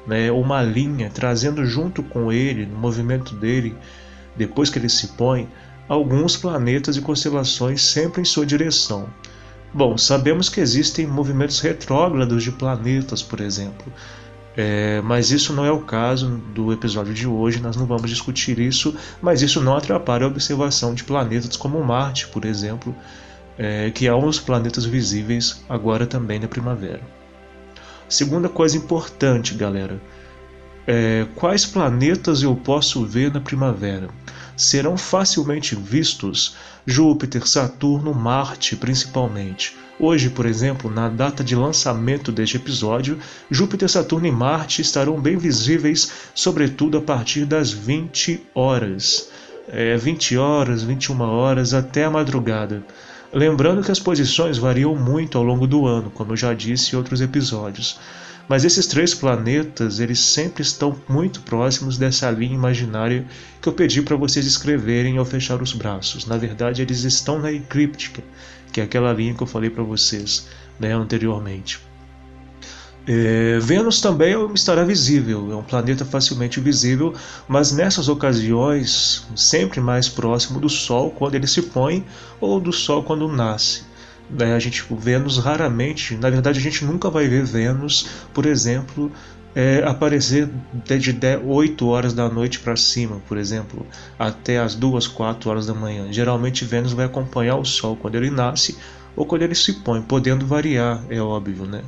né, 0.06 0.30
uma 0.30 0.62
linha, 0.62 1.10
trazendo 1.12 1.64
junto 1.64 2.02
com 2.02 2.32
ele, 2.32 2.66
no 2.66 2.78
movimento 2.78 3.34
dele, 3.34 3.74
depois 4.36 4.70
que 4.70 4.78
ele 4.78 4.88
se 4.88 5.08
põe, 5.08 5.48
alguns 5.92 6.38
planetas 6.38 6.96
e 6.96 7.02
constelações 7.02 7.82
sempre 7.82 8.22
em 8.22 8.24
sua 8.24 8.46
direção. 8.46 9.10
Bom, 9.74 9.98
sabemos 9.98 10.48
que 10.48 10.58
existem 10.58 11.06
movimentos 11.06 11.60
retrógrados 11.60 12.42
de 12.42 12.50
planetas, 12.50 13.22
por 13.22 13.40
exemplo, 13.40 13.92
é, 14.56 15.02
mas 15.02 15.30
isso 15.30 15.52
não 15.52 15.66
é 15.66 15.70
o 15.70 15.80
caso 15.80 16.40
do 16.54 16.72
episódio 16.72 17.12
de 17.12 17.26
hoje, 17.26 17.60
nós 17.60 17.76
não 17.76 17.84
vamos 17.84 18.08
discutir 18.08 18.58
isso, 18.58 18.96
mas 19.20 19.42
isso 19.42 19.60
não 19.60 19.76
atrapalha 19.76 20.24
a 20.24 20.28
observação 20.28 20.94
de 20.94 21.04
planetas 21.04 21.58
como 21.58 21.82
Marte, 21.84 22.26
por 22.28 22.46
exemplo, 22.46 22.94
é, 23.58 23.90
que 23.90 24.06
é 24.06 24.14
um 24.14 24.24
dos 24.24 24.40
planetas 24.40 24.86
visíveis 24.86 25.62
agora 25.68 26.06
também 26.06 26.38
na 26.38 26.48
primavera. 26.48 27.02
Segunda 28.08 28.48
coisa 28.48 28.78
importante, 28.78 29.54
galera: 29.54 30.00
é, 30.86 31.26
quais 31.34 31.66
planetas 31.66 32.42
eu 32.42 32.56
posso 32.56 33.04
ver 33.04 33.30
na 33.30 33.40
primavera? 33.40 34.08
Serão 34.56 34.96
facilmente 34.96 35.74
vistos 35.74 36.56
Júpiter, 36.86 37.46
Saturno, 37.46 38.12
Marte 38.12 38.74
principalmente. 38.74 39.76
Hoje, 40.00 40.30
por 40.30 40.46
exemplo, 40.46 40.90
na 40.90 41.08
data 41.08 41.44
de 41.44 41.54
lançamento 41.54 42.32
deste 42.32 42.56
episódio, 42.56 43.18
Júpiter, 43.50 43.88
Saturno 43.88 44.26
e 44.26 44.32
Marte 44.32 44.82
estarão 44.82 45.20
bem 45.20 45.36
visíveis, 45.36 46.10
sobretudo 46.34 46.98
a 46.98 47.00
partir 47.00 47.44
das 47.44 47.70
20 47.70 48.42
horas. 48.54 49.28
É, 49.68 49.96
20 49.96 50.36
horas, 50.36 50.82
21 50.82 51.20
horas 51.20 51.72
até 51.72 52.04
a 52.04 52.10
madrugada. 52.10 52.82
Lembrando 53.32 53.82
que 53.82 53.92
as 53.92 54.00
posições 54.00 54.58
variam 54.58 54.96
muito 54.96 55.38
ao 55.38 55.44
longo 55.44 55.66
do 55.66 55.86
ano, 55.86 56.10
como 56.10 56.32
eu 56.32 56.36
já 56.36 56.52
disse 56.52 56.94
em 56.94 56.98
outros 56.98 57.20
episódios. 57.20 57.98
Mas 58.48 58.64
esses 58.64 58.86
três 58.86 59.14
planetas, 59.14 60.00
eles 60.00 60.18
sempre 60.18 60.62
estão 60.62 60.96
muito 61.08 61.40
próximos 61.42 61.96
dessa 61.96 62.30
linha 62.30 62.54
imaginária 62.54 63.26
que 63.60 63.68
eu 63.68 63.72
pedi 63.72 64.02
para 64.02 64.16
vocês 64.16 64.46
escreverem 64.46 65.16
ao 65.16 65.24
fechar 65.24 65.62
os 65.62 65.72
braços. 65.72 66.26
Na 66.26 66.36
verdade, 66.36 66.82
eles 66.82 67.04
estão 67.04 67.38
na 67.38 67.52
eclíptica, 67.52 68.22
que 68.72 68.80
é 68.80 68.84
aquela 68.84 69.12
linha 69.12 69.34
que 69.34 69.42
eu 69.42 69.46
falei 69.46 69.70
para 69.70 69.82
vocês 69.82 70.48
né, 70.78 70.92
anteriormente. 70.92 71.80
É, 73.04 73.58
Vênus 73.60 74.00
também 74.00 74.34
estará 74.54 74.84
visível, 74.84 75.50
é 75.50 75.56
um 75.56 75.62
planeta 75.62 76.04
facilmente 76.04 76.60
visível, 76.60 77.12
mas 77.48 77.72
nessas 77.72 78.08
ocasiões 78.08 79.26
sempre 79.34 79.80
mais 79.80 80.08
próximo 80.08 80.60
do 80.60 80.68
Sol 80.68 81.10
quando 81.10 81.34
ele 81.34 81.48
se 81.48 81.62
põe 81.62 82.04
ou 82.40 82.60
do 82.60 82.72
Sol 82.72 83.02
quando 83.02 83.26
nasce. 83.26 83.82
Né? 84.32 84.54
A 84.54 84.58
gente, 84.58 84.84
Vênus 84.90 85.38
raramente, 85.38 86.16
na 86.16 86.30
verdade 86.30 86.58
a 86.58 86.62
gente 86.62 86.84
nunca 86.84 87.10
vai 87.10 87.28
ver 87.28 87.44
Vênus, 87.44 88.08
por 88.32 88.46
exemplo, 88.46 89.12
é, 89.54 89.82
aparecer 89.84 90.48
de 90.98 91.12
10, 91.12 91.42
8 91.44 91.86
horas 91.86 92.14
da 92.14 92.28
noite 92.28 92.58
para 92.60 92.74
cima, 92.74 93.20
por 93.28 93.36
exemplo, 93.36 93.86
até 94.18 94.58
as 94.58 94.74
2, 94.74 95.06
4 95.08 95.50
horas 95.50 95.66
da 95.66 95.74
manhã. 95.74 96.10
Geralmente 96.10 96.64
Vênus 96.64 96.92
vai 96.92 97.04
acompanhar 97.04 97.56
o 97.56 97.64
Sol 97.64 97.96
quando 97.96 98.14
ele 98.14 98.30
nasce 98.30 98.78
ou 99.14 99.26
quando 99.26 99.42
ele 99.42 99.54
se 99.54 99.74
põe, 99.74 100.00
podendo 100.00 100.46
variar, 100.46 101.04
é 101.10 101.20
óbvio, 101.20 101.66
né? 101.66 101.82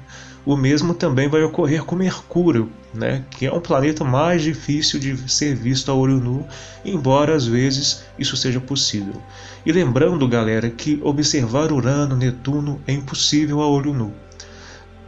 O 0.46 0.56
mesmo 0.56 0.92
também 0.92 1.26
vai 1.26 1.42
ocorrer 1.42 1.84
com 1.84 1.96
Mercúrio, 1.96 2.70
né, 2.92 3.24
que 3.30 3.46
é 3.46 3.52
um 3.52 3.60
planeta 3.60 4.04
mais 4.04 4.42
difícil 4.42 5.00
de 5.00 5.16
ser 5.30 5.54
visto 5.56 5.90
a 5.90 5.94
olho 5.94 6.20
nu, 6.20 6.46
embora 6.84 7.34
às 7.34 7.46
vezes 7.46 8.04
isso 8.18 8.36
seja 8.36 8.60
possível. 8.60 9.22
E 9.64 9.72
lembrando, 9.72 10.28
galera, 10.28 10.68
que 10.68 11.00
observar 11.02 11.72
Urano, 11.72 12.14
Netuno 12.14 12.80
é 12.86 12.92
impossível 12.92 13.62
a 13.62 13.68
olho 13.68 13.94
nu. 13.94 14.12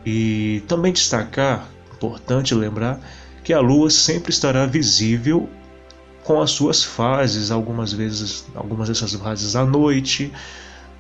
E 0.07 0.63
também 0.67 0.93
destacar, 0.93 1.69
importante 1.95 2.55
lembrar, 2.55 2.99
que 3.45 3.53
a 3.53 3.61
Lua 3.61 3.91
sempre 3.91 4.31
estará 4.31 4.65
visível 4.65 5.49
com 6.25 6.41
as 6.41 6.51
suas 6.51 6.83
fases, 6.83 7.51
algumas 7.51 7.93
vezes, 7.93 8.47
algumas 8.55 8.89
dessas 8.89 9.13
fases 9.15 9.55
à 9.55 9.65
noite, 9.65 10.33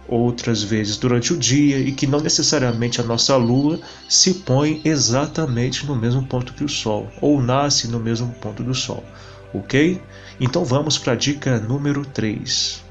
outras 0.08 0.62
vezes 0.62 0.96
durante 0.96 1.32
o 1.32 1.36
dia 1.36 1.78
e 1.78 1.92
que 1.92 2.06
não 2.06 2.20
necessariamente 2.20 3.00
a 3.00 3.04
nossa 3.04 3.36
lua 3.36 3.80
se 4.08 4.34
põe 4.34 4.80
exatamente 4.84 5.86
no 5.86 5.96
mesmo 5.96 6.24
ponto 6.24 6.52
que 6.52 6.64
o 6.64 6.68
sol 6.68 7.10
ou 7.20 7.42
nasce 7.42 7.88
no 7.88 7.98
mesmo 7.98 8.32
ponto 8.34 8.62
do 8.62 8.74
sol, 8.74 9.04
ok? 9.52 10.00
Então 10.40 10.64
vamos 10.64 10.98
para 10.98 11.14
a 11.14 11.16
dica 11.16 11.58
número 11.58 12.04
3. 12.04 12.84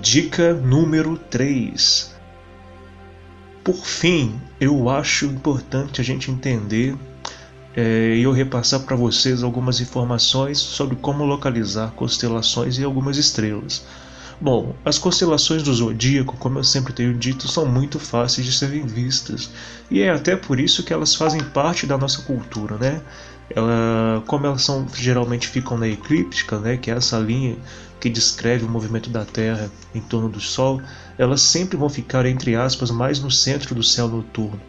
Dica 0.00 0.52
número 0.52 1.16
3. 1.16 2.14
Por 3.64 3.84
fim, 3.84 4.40
eu 4.60 4.88
acho 4.88 5.26
importante 5.26 6.00
a 6.00 6.04
gente 6.04 6.30
entender 6.30 6.96
é, 7.76 8.16
e 8.16 8.22
eu 8.22 8.32
repassar 8.32 8.80
para 8.80 8.96
vocês 8.96 9.42
algumas 9.42 9.80
informações 9.80 10.58
sobre 10.58 10.96
como 10.96 11.24
localizar 11.24 11.92
constelações 11.92 12.78
e 12.78 12.84
algumas 12.84 13.16
estrelas. 13.16 13.84
Bom, 14.40 14.76
as 14.84 14.98
constelações 14.98 15.64
do 15.64 15.74
zodíaco, 15.74 16.36
como 16.36 16.60
eu 16.60 16.64
sempre 16.64 16.92
tenho 16.92 17.12
dito, 17.12 17.48
são 17.48 17.66
muito 17.66 17.98
fáceis 17.98 18.46
de 18.46 18.52
serem 18.52 18.86
vistas. 18.86 19.50
E 19.90 20.00
é 20.00 20.10
até 20.10 20.36
por 20.36 20.60
isso 20.60 20.84
que 20.84 20.92
elas 20.92 21.14
fazem 21.14 21.42
parte 21.42 21.86
da 21.86 21.98
nossa 21.98 22.22
cultura, 22.22 22.76
né? 22.76 23.02
Ela, 23.50 24.22
como 24.26 24.46
elas 24.46 24.62
são 24.62 24.86
geralmente 24.94 25.48
ficam 25.48 25.76
na 25.76 25.88
eclíptica, 25.88 26.58
né, 26.58 26.76
que 26.76 26.90
é 26.90 26.94
essa 26.94 27.18
linha 27.18 27.56
que 27.98 28.08
descreve 28.08 28.64
o 28.64 28.68
movimento 28.68 29.10
da 29.10 29.24
Terra 29.24 29.70
em 29.92 30.00
torno 30.00 30.28
do 30.28 30.40
Sol, 30.40 30.80
elas 31.16 31.40
sempre 31.40 31.76
vão 31.76 31.88
ficar 31.88 32.24
entre 32.26 32.54
aspas 32.54 32.90
mais 32.90 33.18
no 33.20 33.30
centro 33.30 33.74
do 33.74 33.82
céu 33.82 34.06
noturno. 34.06 34.60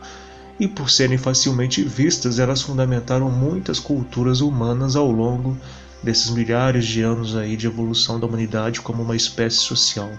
E 0.60 0.68
por 0.68 0.90
serem 0.90 1.18
facilmente 1.18 1.84
vistas, 1.84 2.40
elas 2.40 2.62
fundamentaram 2.62 3.30
muitas 3.30 3.80
culturas 3.80 4.42
humanas 4.42 4.96
ao 4.96 5.12
longo 5.12 5.56
desses 6.02 6.30
milhares 6.30 6.86
de 6.86 7.02
anos 7.02 7.36
aí 7.36 7.56
de 7.56 7.68
evolução 7.68 8.20
da 8.20 8.26
humanidade 8.26 8.82
como 8.82 9.04
uma 9.04 9.16
espécie 9.16 9.58
social. 9.58 10.12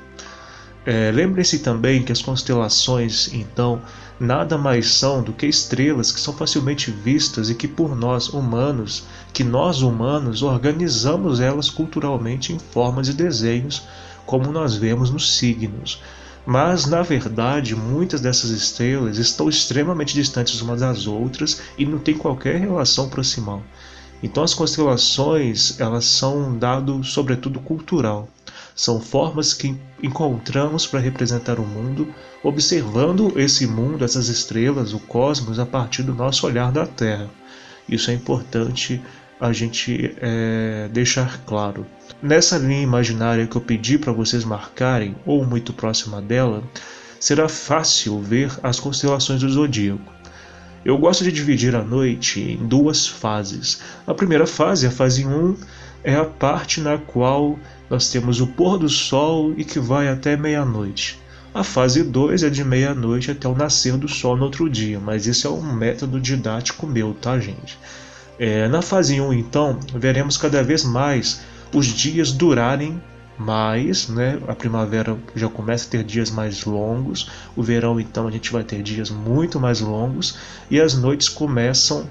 É, 0.85 1.11
Lembre-se 1.13 1.59
também 1.59 2.03
que 2.03 2.13
as 2.13 2.23
constelações, 2.23 3.33
então, 3.35 3.83
nada 4.19 4.57
mais 4.57 4.89
são 4.95 5.23
do 5.23 5.33
que 5.33 5.47
estrelas 5.47 6.11
que 6.11 6.21
são 6.21 6.33
facilmente 6.33 6.91
vistas 6.91 7.51
e 7.51 7.55
que 7.55 7.69
por 7.69 7.95
nós 7.95 8.29
humanos, 8.29 9.05
que 9.33 9.45
nós 9.45 9.83
humanos 9.83 10.43
organizamos 10.43 11.41
elas 11.41 11.69
culturalmente 11.69 12.53
em 12.53 12.59
formas 12.59 13.09
e 13.09 13.13
desenhos, 13.13 13.83
como 14.25 14.51
nós 14.51 14.75
vemos 14.75 15.11
nos 15.11 15.37
signos. 15.37 16.01
Mas, 16.47 16.87
na 16.87 17.03
verdade, 17.03 17.77
muitas 17.77 18.21
dessas 18.21 18.51
estrelas 18.51 19.19
estão 19.19 19.49
extremamente 19.49 20.15
distantes 20.15 20.61
umas 20.63 20.81
das 20.81 21.07
outras 21.07 21.61
e 21.77 21.85
não 21.85 21.99
têm 21.99 22.17
qualquer 22.17 22.59
relação 22.59 23.09
proximal. 23.09 23.63
Então 24.23 24.43
as 24.43 24.55
constelações, 24.55 25.81
elas 25.81 26.05
são 26.05 26.39
um 26.39 26.59
dado 26.59 27.03
sobretudo 27.03 27.61
cultural. 27.61 28.29
São 28.75 29.01
formas 29.01 29.53
que 29.53 29.77
encontramos 30.03 30.87
para 30.87 31.01
representar 31.01 31.59
o 31.59 31.67
mundo, 31.67 32.13
observando 32.43 33.39
esse 33.39 33.67
mundo, 33.67 34.05
essas 34.05 34.29
estrelas, 34.29 34.93
o 34.93 34.99
cosmos, 34.99 35.59
a 35.59 35.67
partir 35.67 36.03
do 36.03 36.15
nosso 36.15 36.47
olhar 36.47 36.71
da 36.73 36.87
Terra. 36.87 37.29
Isso 37.89 38.11
é 38.11 38.15
importante 38.15 39.01
a 39.41 39.53
gente 39.53 40.15
é, 40.19 40.89
deixar 40.93 41.39
claro. 41.45 41.87
Nessa 42.23 42.59
linha 42.59 42.83
imaginária 42.83 43.47
que 43.47 43.57
eu 43.57 43.61
pedi 43.61 43.99
para 43.99 44.13
vocês 44.13 44.45
marcarem, 44.45 45.17
ou 45.25 45.45
muito 45.45 45.73
próxima 45.73 46.21
dela, 46.21 46.63
será 47.19 47.49
fácil 47.49 48.21
ver 48.21 48.53
as 48.63 48.79
constelações 48.79 49.41
do 49.41 49.49
zodíaco. 49.49 50.20
Eu 50.85 50.97
gosto 50.97 51.23
de 51.23 51.31
dividir 51.31 51.77
a 51.77 51.83
noite 51.83 52.41
em 52.41 52.67
duas 52.67 53.07
fases. 53.07 53.81
A 54.07 54.15
primeira 54.15 54.47
fase, 54.47 54.87
a 54.87 54.91
fase 54.91 55.27
1, 55.27 55.57
é 56.03 56.17
a 56.17 56.25
parte 56.25 56.81
na 56.81 56.97
qual 56.97 57.59
nós 57.91 58.11
temos 58.11 58.41
o 58.41 58.47
pôr 58.47 58.79
do 58.79 58.89
sol 58.89 59.53
e 59.59 59.65
que 59.65 59.79
vai 59.79 60.09
até 60.09 60.37
meia-noite. 60.39 61.19
A 61.53 61.63
fase 61.63 62.03
2 62.03 62.45
é 62.45 62.49
de 62.49 62.65
meia-noite 62.65 63.31
até 63.31 63.47
o 63.47 63.55
nascer 63.55 63.97
do 63.99 64.09
sol 64.09 64.37
no 64.37 64.45
outro 64.45 64.71
dia, 64.71 64.99
mas 64.99 65.27
isso 65.27 65.47
é 65.47 65.51
um 65.51 65.75
método 65.75 66.19
didático 66.19 66.87
meu, 66.87 67.13
tá, 67.13 67.39
gente? 67.39 67.79
É, 68.39 68.67
na 68.69 68.81
fase 68.81 69.21
1, 69.21 69.35
então, 69.35 69.79
veremos 69.95 70.39
cada 70.39 70.63
vez 70.63 70.83
mais 70.83 71.43
os 71.75 71.87
dias 71.87 72.33
durarem 72.33 73.03
mais, 73.41 74.09
né? 74.09 74.39
A 74.47 74.55
primavera 74.55 75.17
já 75.35 75.49
começa 75.49 75.87
a 75.87 75.91
ter 75.91 76.05
dias 76.05 76.31
mais 76.31 76.65
longos, 76.65 77.31
o 77.57 77.63
verão 77.63 77.99
então 77.99 78.29
a 78.29 78.31
gente 78.31 78.53
vai 78.53 78.63
ter 78.63 78.83
dias 78.83 79.11
muito 79.11 79.59
mais 79.59 79.81
longos 79.81 80.37
e 80.71 80.81
as 80.81 80.95
noites 80.95 81.29
começam 81.29 82.07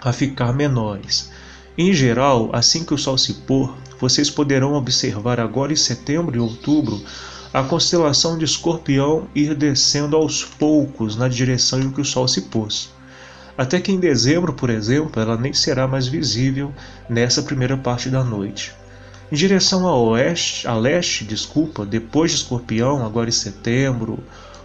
a 0.00 0.12
ficar 0.12 0.52
menores. 0.52 1.30
Em 1.78 1.92
geral, 1.92 2.50
assim 2.52 2.84
que 2.84 2.92
o 2.92 2.98
sol 2.98 3.16
se 3.16 3.34
pôr, 3.34 3.74
vocês 3.98 4.30
poderão 4.30 4.74
observar 4.74 5.40
agora 5.40 5.72
em 5.72 5.76
setembro 5.76 6.36
e 6.36 6.40
outubro 6.40 7.02
a 7.52 7.62
constelação 7.62 8.38
de 8.38 8.44
Escorpião 8.44 9.28
ir 9.34 9.54
descendo 9.54 10.14
aos 10.14 10.44
poucos 10.44 11.16
na 11.16 11.26
direção 11.26 11.80
em 11.80 11.90
que 11.90 12.00
o 12.00 12.04
sol 12.04 12.28
se 12.28 12.42
pôs. 12.42 12.90
Até 13.56 13.80
que 13.80 13.92
em 13.92 13.98
dezembro, 13.98 14.52
por 14.52 14.70
exemplo, 14.70 15.20
ela 15.20 15.36
nem 15.36 15.52
será 15.52 15.88
mais 15.88 16.06
visível 16.06 16.72
nessa 17.08 17.42
primeira 17.42 17.76
parte 17.76 18.08
da 18.08 18.22
noite. 18.22 18.72
Em 19.32 19.36
direção 19.36 19.86
a 19.86 19.96
oeste, 19.96 20.66
a 20.66 20.74
leste, 20.74 21.24
desculpa, 21.24 21.86
depois 21.86 22.32
de 22.32 22.38
Escorpião, 22.38 23.06
agora 23.06 23.28
em 23.28 23.32
setembro, 23.32 24.18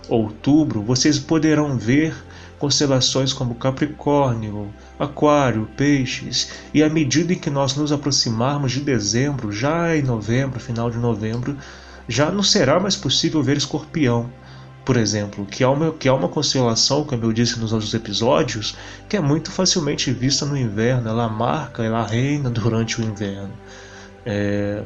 outubro, 0.09 0.81
vocês 0.81 1.19
poderão 1.19 1.77
ver 1.77 2.15
constelações 2.57 3.31
como 3.31 3.53
Capricórnio, 3.53 4.73
Aquário, 4.97 5.69
Peixes, 5.77 6.49
e 6.73 6.81
à 6.81 6.89
medida 6.89 7.33
em 7.33 7.37
que 7.37 7.51
nós 7.51 7.75
nos 7.75 7.91
aproximarmos 7.91 8.71
de 8.71 8.79
dezembro, 8.79 9.51
já 9.51 9.95
em 9.95 10.01
novembro, 10.01 10.59
final 10.59 10.89
de 10.89 10.97
novembro, 10.97 11.55
já 12.07 12.31
não 12.31 12.41
será 12.41 12.79
mais 12.79 12.95
possível 12.95 13.43
ver 13.43 13.57
Escorpião, 13.57 14.31
por 14.83 14.97
exemplo, 14.97 15.45
que 15.45 15.63
é 15.63 15.67
uma, 15.67 15.91
que 15.91 16.07
é 16.07 16.11
uma 16.11 16.27
constelação, 16.27 17.03
como 17.03 17.23
eu 17.23 17.33
disse 17.33 17.59
nos 17.59 17.71
outros 17.71 17.93
episódios, 17.93 18.75
que 19.07 19.15
é 19.15 19.19
muito 19.19 19.51
facilmente 19.51 20.11
vista 20.11 20.43
no 20.43 20.57
inverno, 20.57 21.07
ela 21.07 21.29
marca, 21.29 21.83
ela 21.83 22.03
reina 22.03 22.49
durante 22.49 22.99
o 22.99 23.03
inverno. 23.03 23.53
É, 24.25 24.83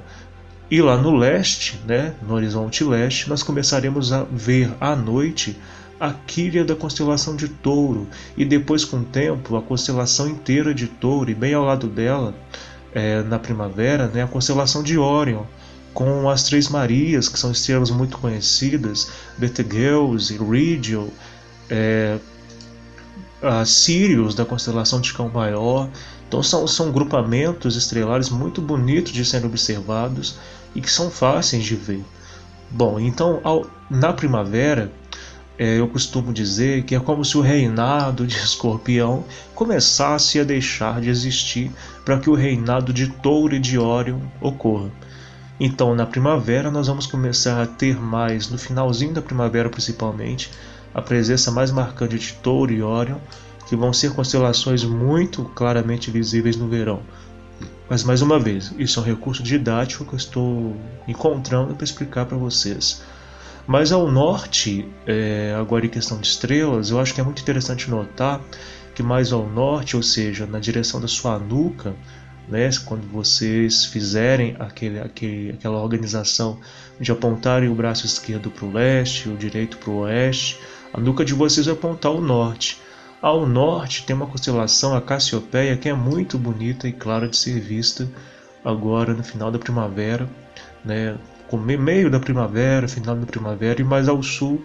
e 0.69 0.81
lá 0.81 0.97
no 0.97 1.15
leste, 1.15 1.79
né, 1.87 2.13
no 2.21 2.35
horizonte 2.35 2.83
leste, 2.83 3.27
nós 3.27 3.41
começaremos 3.41 4.13
a 4.13 4.23
ver 4.23 4.71
à 4.79 4.95
noite 4.95 5.57
a 5.99 6.13
quilha 6.13 6.63
da 6.63 6.75
constelação 6.75 7.35
de 7.35 7.47
Touro. 7.47 8.07
E 8.37 8.45
depois 8.45 8.85
com 8.85 8.97
o 8.97 9.03
tempo 9.03 9.55
a 9.57 9.61
constelação 9.61 10.27
inteira 10.29 10.73
de 10.73 10.87
Touro 10.87 11.29
e 11.29 11.33
bem 11.33 11.53
ao 11.53 11.65
lado 11.65 11.87
dela, 11.87 12.35
é, 12.93 13.21
na 13.23 13.39
primavera, 13.39 14.07
né, 14.07 14.23
a 14.23 14.27
constelação 14.27 14.83
de 14.83 14.97
Órion 14.97 15.43
com 15.93 16.29
as 16.29 16.43
Três 16.43 16.69
Marias, 16.69 17.27
que 17.27 17.39
são 17.39 17.51
estrelas 17.51 17.89
muito 17.89 18.17
conhecidas, 18.19 19.11
Betelgeuse, 19.37 20.37
Rigel, 20.37 21.09
é, 21.69 22.17
a 23.41 23.65
Sirius 23.65 24.35
da 24.35 24.45
constelação 24.45 25.01
de 25.01 25.13
Cão 25.13 25.29
Maior, 25.29 25.89
então 26.29 26.43
são, 26.43 26.67
são 26.67 26.91
grupamentos 26.91 27.75
estrelares 27.75 28.29
muito 28.29 28.61
bonitos 28.61 29.11
de 29.11 29.25
serem 29.25 29.47
observados 29.47 30.37
e 30.75 30.79
que 30.79 30.91
são 30.91 31.09
fáceis 31.09 31.63
de 31.63 31.75
ver. 31.75 32.05
Bom, 32.69 32.99
então 32.99 33.41
ao, 33.43 33.65
na 33.89 34.13
primavera 34.13 34.91
é, 35.57 35.79
eu 35.79 35.87
costumo 35.87 36.31
dizer 36.31 36.83
que 36.83 36.93
é 36.93 36.99
como 36.99 37.25
se 37.25 37.35
o 37.35 37.41
reinado 37.41 38.27
de 38.27 38.35
Escorpião 38.35 39.25
começasse 39.55 40.39
a 40.39 40.43
deixar 40.43 41.01
de 41.01 41.09
existir 41.09 41.71
para 42.05 42.19
que 42.19 42.29
o 42.29 42.35
reinado 42.35 42.93
de 42.93 43.07
Touro 43.07 43.55
e 43.55 43.59
de 43.59 43.79
Órion 43.79 44.19
ocorra. 44.39 44.91
Então, 45.59 45.95
na 45.95 46.05
primavera, 46.05 46.69
nós 46.69 46.85
vamos 46.85 47.07
começar 47.07 47.59
a 47.59 47.65
ter 47.65 47.99
mais, 47.99 48.49
no 48.49 48.57
finalzinho 48.57 49.13
da 49.13 49.21
primavera 49.21 49.67
principalmente, 49.67 50.51
a 50.93 51.01
presença 51.01 51.49
mais 51.49 51.71
marcante 51.71 52.19
de 52.19 52.33
Touro 52.33 52.71
e 52.71 52.83
Órion 52.83 53.17
que 53.69 53.75
vão 53.75 53.93
ser 53.93 54.11
constelações 54.13 54.83
muito 54.83 55.45
claramente 55.53 56.09
visíveis 56.09 56.57
no 56.57 56.67
verão. 56.67 57.01
Mas 57.87 58.03
mais 58.03 58.23
uma 58.23 58.39
vez, 58.39 58.73
isso 58.79 58.99
é 58.99 59.03
um 59.03 59.05
recurso 59.05 59.43
didático 59.43 60.03
que 60.03 60.13
eu 60.13 60.17
estou 60.17 60.75
encontrando 61.07 61.75
para 61.75 61.83
explicar 61.83 62.25
para 62.25 62.35
vocês. 62.35 63.03
Mas 63.67 63.91
ao 63.91 64.11
norte, 64.11 64.87
é, 65.05 65.55
agora 65.55 65.85
em 65.85 65.89
questão 65.89 66.19
de 66.19 66.27
estrelas, 66.27 66.89
eu 66.89 66.99
acho 66.99 67.13
que 67.13 67.21
é 67.21 67.23
muito 67.23 67.43
interessante 67.43 67.91
notar 67.91 68.41
que 68.95 69.03
mais 69.03 69.31
ao 69.31 69.47
norte, 69.47 69.95
ou 69.95 70.01
seja, 70.01 70.47
na 70.47 70.57
direção 70.57 70.99
da 70.99 71.07
sua 71.07 71.37
nuca, 71.37 71.95
né, 72.47 72.71
quando 72.85 73.07
vocês 73.11 73.85
fizerem 73.85 74.55
aquele, 74.57 74.99
aquele, 74.99 75.51
aquela 75.51 75.79
organização 75.79 76.59
de 76.99 77.11
apontarem 77.11 77.69
o 77.69 77.75
braço 77.75 78.07
esquerdo 78.07 78.49
para 78.49 78.65
o 78.65 78.73
leste, 78.73 79.29
o 79.29 79.37
direito 79.37 79.77
para 79.77 79.91
o 79.91 79.97
oeste, 79.99 80.59
a 80.91 80.99
nuca 80.99 81.23
de 81.23 81.35
vocês 81.35 81.67
vai 81.67 81.75
apontar 81.75 82.11
o 82.11 82.19
norte. 82.19 82.88
Ao 83.21 83.45
norte 83.45 84.05
tem 84.05 84.15
uma 84.15 84.27
constelação, 84.27 84.95
a 84.95 85.01
Cassiopeia, 85.01 85.75
que 85.75 85.89
é 85.89 85.93
muito 85.93 86.37
bonita 86.37 86.87
e 86.87 86.93
clara 86.93 87.27
de 87.27 87.35
ser 87.35 87.59
vista 87.59 88.09
agora 88.63 89.13
no 89.13 89.23
final 89.23 89.51
da 89.51 89.59
primavera, 89.59 90.29
né? 90.85 91.17
meio 91.77 92.09
da 92.09 92.19
primavera, 92.19 92.87
final 92.87 93.17
da 93.17 93.25
primavera, 93.25 93.81
e 93.81 93.83
mais 93.83 94.07
ao 94.07 94.23
sul 94.23 94.63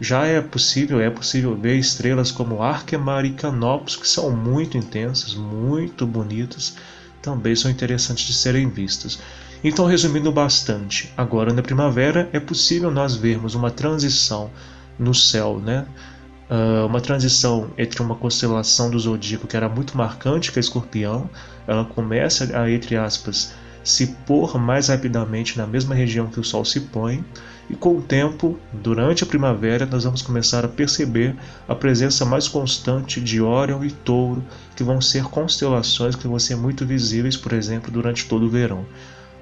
já 0.00 0.24
é 0.24 0.40
possível, 0.40 0.98
é 0.98 1.10
possível 1.10 1.54
ver 1.54 1.76
estrelas 1.76 2.30
como 2.30 2.62
Arquemar 2.62 3.26
e 3.26 3.32
Canopus, 3.32 3.96
que 3.96 4.08
são 4.08 4.30
muito 4.30 4.78
intensas, 4.78 5.34
muito 5.34 6.06
bonitas, 6.06 6.76
também 7.20 7.54
são 7.54 7.70
interessantes 7.70 8.24
de 8.24 8.32
serem 8.32 8.70
vistas. 8.70 9.18
Então, 9.62 9.84
resumindo 9.84 10.32
bastante, 10.32 11.12
agora 11.18 11.52
na 11.52 11.60
primavera 11.60 12.30
é 12.32 12.40
possível 12.40 12.90
nós 12.90 13.14
vermos 13.14 13.54
uma 13.54 13.70
transição 13.70 14.50
no 14.98 15.14
céu, 15.14 15.60
né? 15.60 15.86
Uh, 16.50 16.86
uma 16.86 17.00
transição 17.00 17.70
entre 17.78 18.02
uma 18.02 18.16
constelação 18.16 18.90
do 18.90 18.98
zodíaco 18.98 19.46
que 19.46 19.56
era 19.56 19.68
muito 19.68 19.96
marcante, 19.96 20.50
que 20.50 20.58
é 20.58 20.60
Escorpião, 20.60 21.30
ela 21.66 21.84
começa 21.84 22.58
a, 22.58 22.70
entre 22.70 22.96
aspas, 22.96 23.54
se 23.82 24.08
pôr 24.26 24.58
mais 24.58 24.88
rapidamente 24.88 25.56
na 25.56 25.66
mesma 25.66 25.94
região 25.94 26.26
que 26.26 26.40
o 26.40 26.44
Sol 26.44 26.64
se 26.64 26.80
põe, 26.80 27.24
e 27.70 27.76
com 27.76 27.96
o 27.96 28.02
tempo, 28.02 28.58
durante 28.72 29.22
a 29.22 29.26
primavera, 29.26 29.86
nós 29.86 30.02
vamos 30.02 30.22
começar 30.22 30.64
a 30.64 30.68
perceber 30.68 31.36
a 31.68 31.74
presença 31.74 32.24
mais 32.24 32.48
constante 32.48 33.20
de 33.20 33.40
Órion 33.40 33.84
e 33.84 33.92
Touro, 33.92 34.44
que 34.74 34.82
vão 34.82 35.00
ser 35.00 35.24
constelações 35.24 36.16
que 36.16 36.26
vão 36.26 36.38
ser 36.38 36.56
muito 36.56 36.84
visíveis, 36.84 37.36
por 37.36 37.52
exemplo, 37.52 37.90
durante 37.90 38.26
todo 38.26 38.46
o 38.46 38.50
verão. 38.50 38.84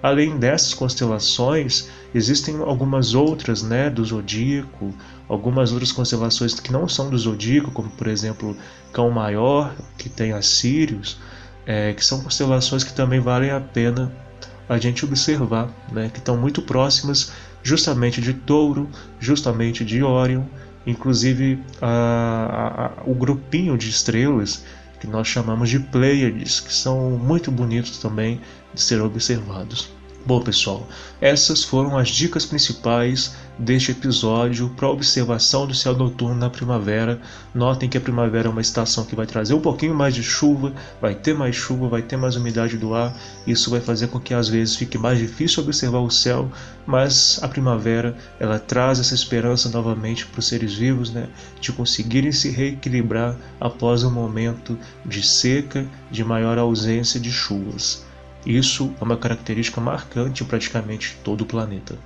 Além 0.03 0.37
dessas 0.37 0.75
constelações, 0.75 1.88
existem 2.14 2.59
algumas 2.59 3.14
outras, 3.14 3.62
né, 3.62 3.90
do 3.90 4.05
zodíaco, 4.05 4.94
algumas 5.29 5.73
outras 5.73 5.93
constelações 5.93 6.59
que 6.59 6.73
não 6.73 6.88
são 6.88 7.11
do 7.11 7.19
zodíaco, 7.19 7.71
como 7.71 7.91
por 7.91 8.07
exemplo 8.07 8.57
Cão 8.93 9.11
Maior, 9.11 9.75
que 9.97 10.09
tem 10.09 10.33
a 10.33 10.41
Sirius, 10.41 11.19
é, 11.67 11.93
que 11.93 12.05
são 12.05 12.23
constelações 12.23 12.83
que 12.83 12.95
também 12.95 13.21
valem 13.21 13.51
a 13.51 13.61
pena 13.61 14.11
a 14.69 14.79
gente 14.79 15.05
observar, 15.05 15.69
né, 15.93 16.11
que 16.12 16.19
estão 16.19 16.37
muito 16.37 16.61
próximas 16.62 17.33
justamente 17.62 18.21
de 18.21 18.33
Touro, 18.33 18.88
justamente 19.19 19.85
de 19.85 20.03
Órion, 20.03 20.45
inclusive 20.87 21.62
a, 21.81 22.93
a, 22.99 23.11
o 23.11 23.14
grupinho 23.14 23.77
de 23.77 23.91
estrelas 23.91 24.64
que 25.01 25.07
nós 25.07 25.29
chamamos 25.29 25.71
de 25.71 25.79
Pleiades, 25.79 26.61
que 26.61 26.73
são 26.73 27.11
muito 27.11 27.51
bonitos 27.51 27.99
também 27.99 28.41
de 28.75 28.81
ser 28.81 29.01
observados. 29.01 29.91
Bom, 30.27 30.41
pessoal, 30.43 30.87
essas 31.21 31.64
foram 31.64 31.97
as 31.97 32.09
dicas 32.09 32.45
principais 32.45 33.35
deste 33.59 33.90
episódio 33.90 34.68
para 34.77 34.88
observação 34.88 35.66
do 35.66 35.75
céu 35.75 35.97
noturno 35.97 36.37
na 36.37 36.49
primavera. 36.49 37.21
Notem 37.53 37.88
que 37.88 37.99
a 37.99 38.01
primavera 38.01 38.49
é 38.49 38.51
uma 38.51 38.61
estação 38.61 39.05
que 39.05 39.16
vai 39.16 39.27
trazer 39.27 39.55
um 39.55 39.61
pouquinho 39.61 39.94
mais 39.94 40.14
de 40.14 40.23
chuva, 40.23 40.73
vai 41.01 41.14
ter 41.14 41.35
mais 41.35 41.57
chuva, 41.57 41.88
vai 41.88 42.03
ter 42.03 42.16
mais 42.16 42.37
umidade 42.37 42.77
do 42.77 42.94
ar. 42.94 43.14
Isso 43.47 43.71
vai 43.71 43.81
fazer 43.81 44.09
com 44.09 44.21
que 44.21 44.33
às 44.33 44.49
vezes 44.49 44.77
fique 44.77 44.97
mais 44.97 45.18
difícil 45.18 45.62
observar 45.62 45.99
o 45.99 46.11
céu, 46.11 46.51
mas 46.87 47.40
a 47.42 47.49
primavera 47.49 48.16
ela 48.38 48.59
traz 48.59 49.01
essa 49.01 49.14
esperança 49.14 49.68
novamente 49.68 50.25
para 50.27 50.38
os 50.38 50.47
seres 50.47 50.75
vivos, 50.75 51.11
né, 51.11 51.29
de 51.61 51.73
conseguirem 51.73 52.33
se 52.33 52.51
reequilibrar 52.51 53.37
após 53.61 54.05
um 54.05 54.11
momento 54.11 54.79
de 55.05 55.23
seca, 55.23 55.85
de 56.11 56.25
maior 56.25 56.59
ausência 56.59 57.18
de 57.18 57.33
chuvas. 57.33 58.07
Isso 58.47 58.92
é 59.01 59.05
uma 59.05 59.16
característica 59.16 59.81
marcante 59.81 60.42
em 60.42 60.47
praticamente 60.47 61.18
todo 61.25 61.42
o 61.42 61.47
planeta. 61.47 61.99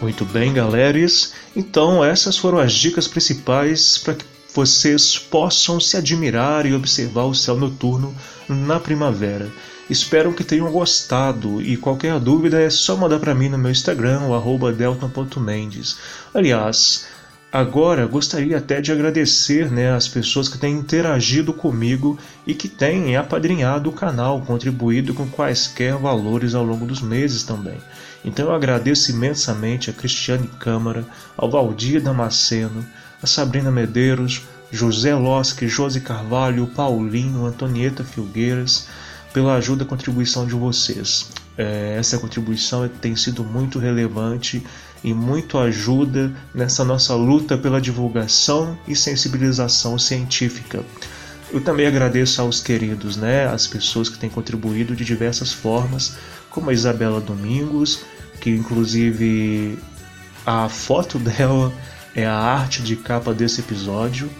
Muito 0.00 0.24
bem, 0.24 0.52
galeras. 0.52 1.34
Então, 1.54 2.02
essas 2.02 2.38
foram 2.38 2.58
as 2.58 2.72
dicas 2.72 3.06
principais 3.06 3.98
para 3.98 4.14
que 4.14 4.24
vocês 4.54 5.18
possam 5.18 5.78
se 5.78 5.96
admirar 5.96 6.64
e 6.66 6.74
observar 6.74 7.24
o 7.24 7.34
céu 7.34 7.56
noturno 7.56 8.14
na 8.48 8.80
primavera. 8.80 9.50
Espero 9.90 10.32
que 10.32 10.44
tenham 10.44 10.70
gostado 10.70 11.60
e 11.60 11.76
qualquer 11.76 12.18
dúvida 12.18 12.60
é 12.60 12.70
só 12.70 12.96
mandar 12.96 13.18
para 13.18 13.34
mim 13.34 13.48
no 13.48 13.58
meu 13.58 13.70
Instagram, 13.70 14.22
o 14.28 14.72
delton.mendes. 14.72 15.98
Aliás, 16.32 17.06
agora 17.52 18.06
gostaria 18.06 18.58
até 18.58 18.80
de 18.80 18.92
agradecer 18.92 19.70
né, 19.70 19.92
as 19.92 20.06
pessoas 20.06 20.48
que 20.48 20.58
têm 20.58 20.74
interagido 20.74 21.52
comigo 21.52 22.18
e 22.46 22.54
que 22.54 22.68
têm 22.68 23.16
apadrinhado 23.16 23.90
o 23.90 23.92
canal, 23.92 24.40
contribuído 24.42 25.12
com 25.14 25.28
quaisquer 25.28 25.96
valores 25.96 26.54
ao 26.54 26.64
longo 26.64 26.86
dos 26.86 27.00
meses 27.00 27.42
também. 27.42 27.78
Então 28.24 28.46
eu 28.46 28.54
agradeço 28.54 29.10
imensamente 29.10 29.90
a 29.90 29.92
Cristiane 29.92 30.48
Câmara, 30.58 31.04
ao 31.36 31.50
Valdir 31.50 32.00
Damasceno, 32.02 32.86
a 33.22 33.26
Sabrina 33.26 33.70
Medeiros, 33.70 34.42
José 34.70 35.14
Losque, 35.14 35.66
Josi 35.66 36.00
Carvalho, 36.00 36.66
Paulinho, 36.68 37.44
Antonieta 37.44 38.04
Filgueiras, 38.04 38.86
pela 39.32 39.54
ajuda 39.54 39.82
e 39.82 39.86
contribuição 39.86 40.46
de 40.46 40.54
vocês. 40.54 41.30
É, 41.56 41.96
essa 41.98 42.18
contribuição 42.18 42.88
tem 42.88 43.14
sido 43.16 43.44
muito 43.44 43.78
relevante 43.78 44.62
e 45.02 45.12
muito 45.12 45.58
ajuda 45.58 46.32
nessa 46.54 46.84
nossa 46.84 47.14
luta 47.14 47.56
pela 47.56 47.80
divulgação 47.80 48.78
e 48.86 48.94
sensibilização 48.94 49.98
científica. 49.98 50.84
Eu 51.52 51.60
também 51.60 51.86
agradeço 51.86 52.40
aos 52.40 52.60
queridos, 52.60 53.16
né, 53.16 53.46
as 53.46 53.66
pessoas 53.66 54.08
que 54.08 54.18
têm 54.18 54.30
contribuído 54.30 54.94
de 54.94 55.04
diversas 55.04 55.52
formas, 55.52 56.16
como 56.48 56.70
a 56.70 56.72
Isabela 56.72 57.20
Domingos, 57.20 58.00
que 58.40 58.50
inclusive 58.50 59.78
a 60.46 60.68
foto 60.68 61.18
dela 61.20 61.72
é 62.14 62.26
a 62.26 62.34
arte 62.34 62.82
de 62.82 62.96
capa 62.96 63.32
desse 63.32 63.60
episódio, 63.60 64.30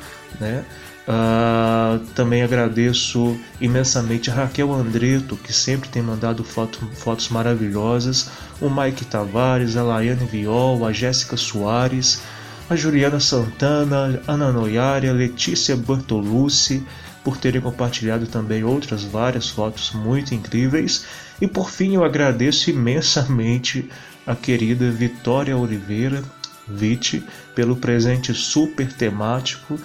né? 0.40 0.64
Uh, 1.11 1.99
também 2.14 2.40
agradeço 2.40 3.37
imensamente 3.61 4.31
a 4.31 4.35
Raquel 4.35 4.73
Andreto, 4.73 5.37
que 5.37 5.53
sempre 5.53 5.88
tem 5.88 6.01
mandado 6.01 6.44
foto, 6.44 6.79
fotos 6.94 7.31
maravilhosas, 7.31 8.31
o 8.61 8.70
Mike 8.70 9.05
Tavares, 9.07 9.77
a 9.77 9.83
Laiane 9.83 10.25
Viol, 10.25 10.87
a 10.87 10.92
Jéssica 10.92 11.37
Soares, 11.37 12.23
a 12.68 12.77
Juliana 12.77 13.18
Santana, 13.18 14.23
Ana 14.29 14.53
Noyari, 14.53 15.09
a 15.09 15.12
Letícia 15.12 15.75
Bertolucci, 15.75 16.87
por 17.25 17.37
terem 17.37 17.61
compartilhado 17.61 18.29
também 18.29 18.62
outras 18.62 19.03
várias 19.03 19.49
fotos 19.49 19.90
muito 19.92 20.33
incríveis. 20.33 21.07
E 21.40 21.49
por 21.49 21.70
fim, 21.70 21.96
eu 21.96 22.05
agradeço 22.05 22.70
imensamente 22.70 23.90
a 24.25 24.37
querida 24.37 24.88
Vitória 24.92 25.57
Oliveira, 25.57 26.23
Vite, 26.68 27.25
pelo 27.53 27.75
presente 27.75 28.33
super 28.33 28.92
temático 28.92 29.77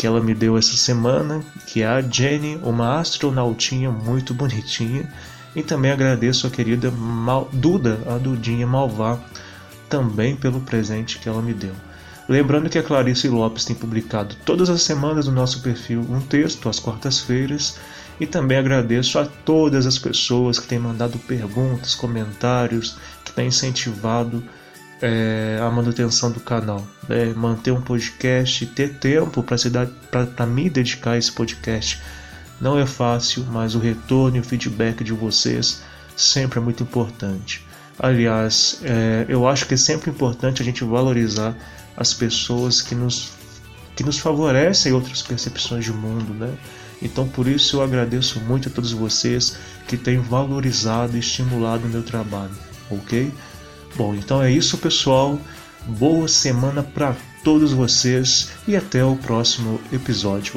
que 0.00 0.06
ela 0.06 0.18
me 0.18 0.32
deu 0.32 0.56
essa 0.56 0.74
semana, 0.78 1.44
que 1.66 1.82
é 1.82 1.86
a 1.86 2.00
Jenny, 2.00 2.58
uma 2.62 2.98
astronautinha 2.98 3.90
muito 3.90 4.32
bonitinha. 4.32 5.06
E 5.54 5.62
também 5.62 5.90
agradeço 5.90 6.46
a 6.46 6.50
querida 6.50 6.90
Mal 6.90 7.50
Duda, 7.52 8.00
a 8.06 8.16
Dudinha 8.16 8.66
Malvá, 8.66 9.18
também 9.90 10.34
pelo 10.34 10.62
presente 10.62 11.18
que 11.18 11.28
ela 11.28 11.42
me 11.42 11.52
deu. 11.52 11.74
Lembrando 12.26 12.70
que 12.70 12.78
a 12.78 12.82
Clarice 12.82 13.28
Lopes 13.28 13.66
tem 13.66 13.76
publicado 13.76 14.34
todas 14.42 14.70
as 14.70 14.80
semanas 14.80 15.26
no 15.26 15.34
nosso 15.34 15.60
perfil 15.60 16.00
um 16.08 16.22
texto 16.22 16.66
às 16.70 16.78
quartas-feiras. 16.78 17.76
E 18.18 18.26
também 18.26 18.56
agradeço 18.56 19.18
a 19.18 19.26
todas 19.26 19.86
as 19.86 19.98
pessoas 19.98 20.58
que 20.58 20.66
têm 20.66 20.78
mandado 20.78 21.18
perguntas, 21.18 21.94
comentários, 21.94 22.96
que 23.22 23.32
têm 23.32 23.48
incentivado 23.48 24.42
é, 25.02 25.58
a 25.60 25.70
manutenção 25.70 26.30
do 26.30 26.40
canal, 26.40 26.86
né? 27.08 27.32
manter 27.34 27.72
um 27.72 27.80
podcast, 27.80 28.66
ter 28.66 28.98
tempo 28.98 29.42
para 29.42 30.46
me 30.46 30.68
dedicar 30.68 31.12
a 31.12 31.18
esse 31.18 31.32
podcast. 31.32 32.00
Não 32.60 32.78
é 32.78 32.84
fácil, 32.84 33.44
mas 33.50 33.74
o 33.74 33.78
retorno 33.78 34.36
e 34.36 34.40
o 34.40 34.44
feedback 34.44 35.02
de 35.02 35.12
vocês 35.12 35.82
sempre 36.16 36.58
é 36.58 36.62
muito 36.62 36.82
importante. 36.82 37.66
Aliás, 37.98 38.80
é, 38.82 39.26
eu 39.28 39.48
acho 39.48 39.66
que 39.66 39.74
é 39.74 39.76
sempre 39.76 40.10
importante 40.10 40.62
a 40.62 40.64
gente 40.64 40.84
valorizar 40.84 41.54
as 41.96 42.14
pessoas 42.14 42.80
que 42.82 42.94
nos, 42.94 43.32
que 43.96 44.04
nos 44.04 44.18
favorecem 44.18 44.92
outras 44.92 45.22
percepções 45.22 45.84
de 45.84 45.92
mundo, 45.92 46.32
né? 46.34 46.54
Então, 47.02 47.26
por 47.26 47.46
isso, 47.46 47.76
eu 47.76 47.82
agradeço 47.82 48.40
muito 48.40 48.68
a 48.68 48.72
todos 48.72 48.92
vocês 48.92 49.56
que 49.88 49.96
têm 49.96 50.18
valorizado 50.18 51.16
e 51.16 51.20
estimulado 51.20 51.86
o 51.86 51.88
meu 51.88 52.02
trabalho, 52.02 52.54
ok? 52.90 53.32
Bom, 53.96 54.14
então 54.14 54.42
é 54.42 54.50
isso, 54.50 54.78
pessoal. 54.78 55.38
Boa 55.86 56.28
semana 56.28 56.82
para 56.82 57.16
todos 57.42 57.72
vocês 57.72 58.50
e 58.66 58.76
até 58.76 59.04
o 59.04 59.16
próximo 59.16 59.80
episódio. 59.92 60.54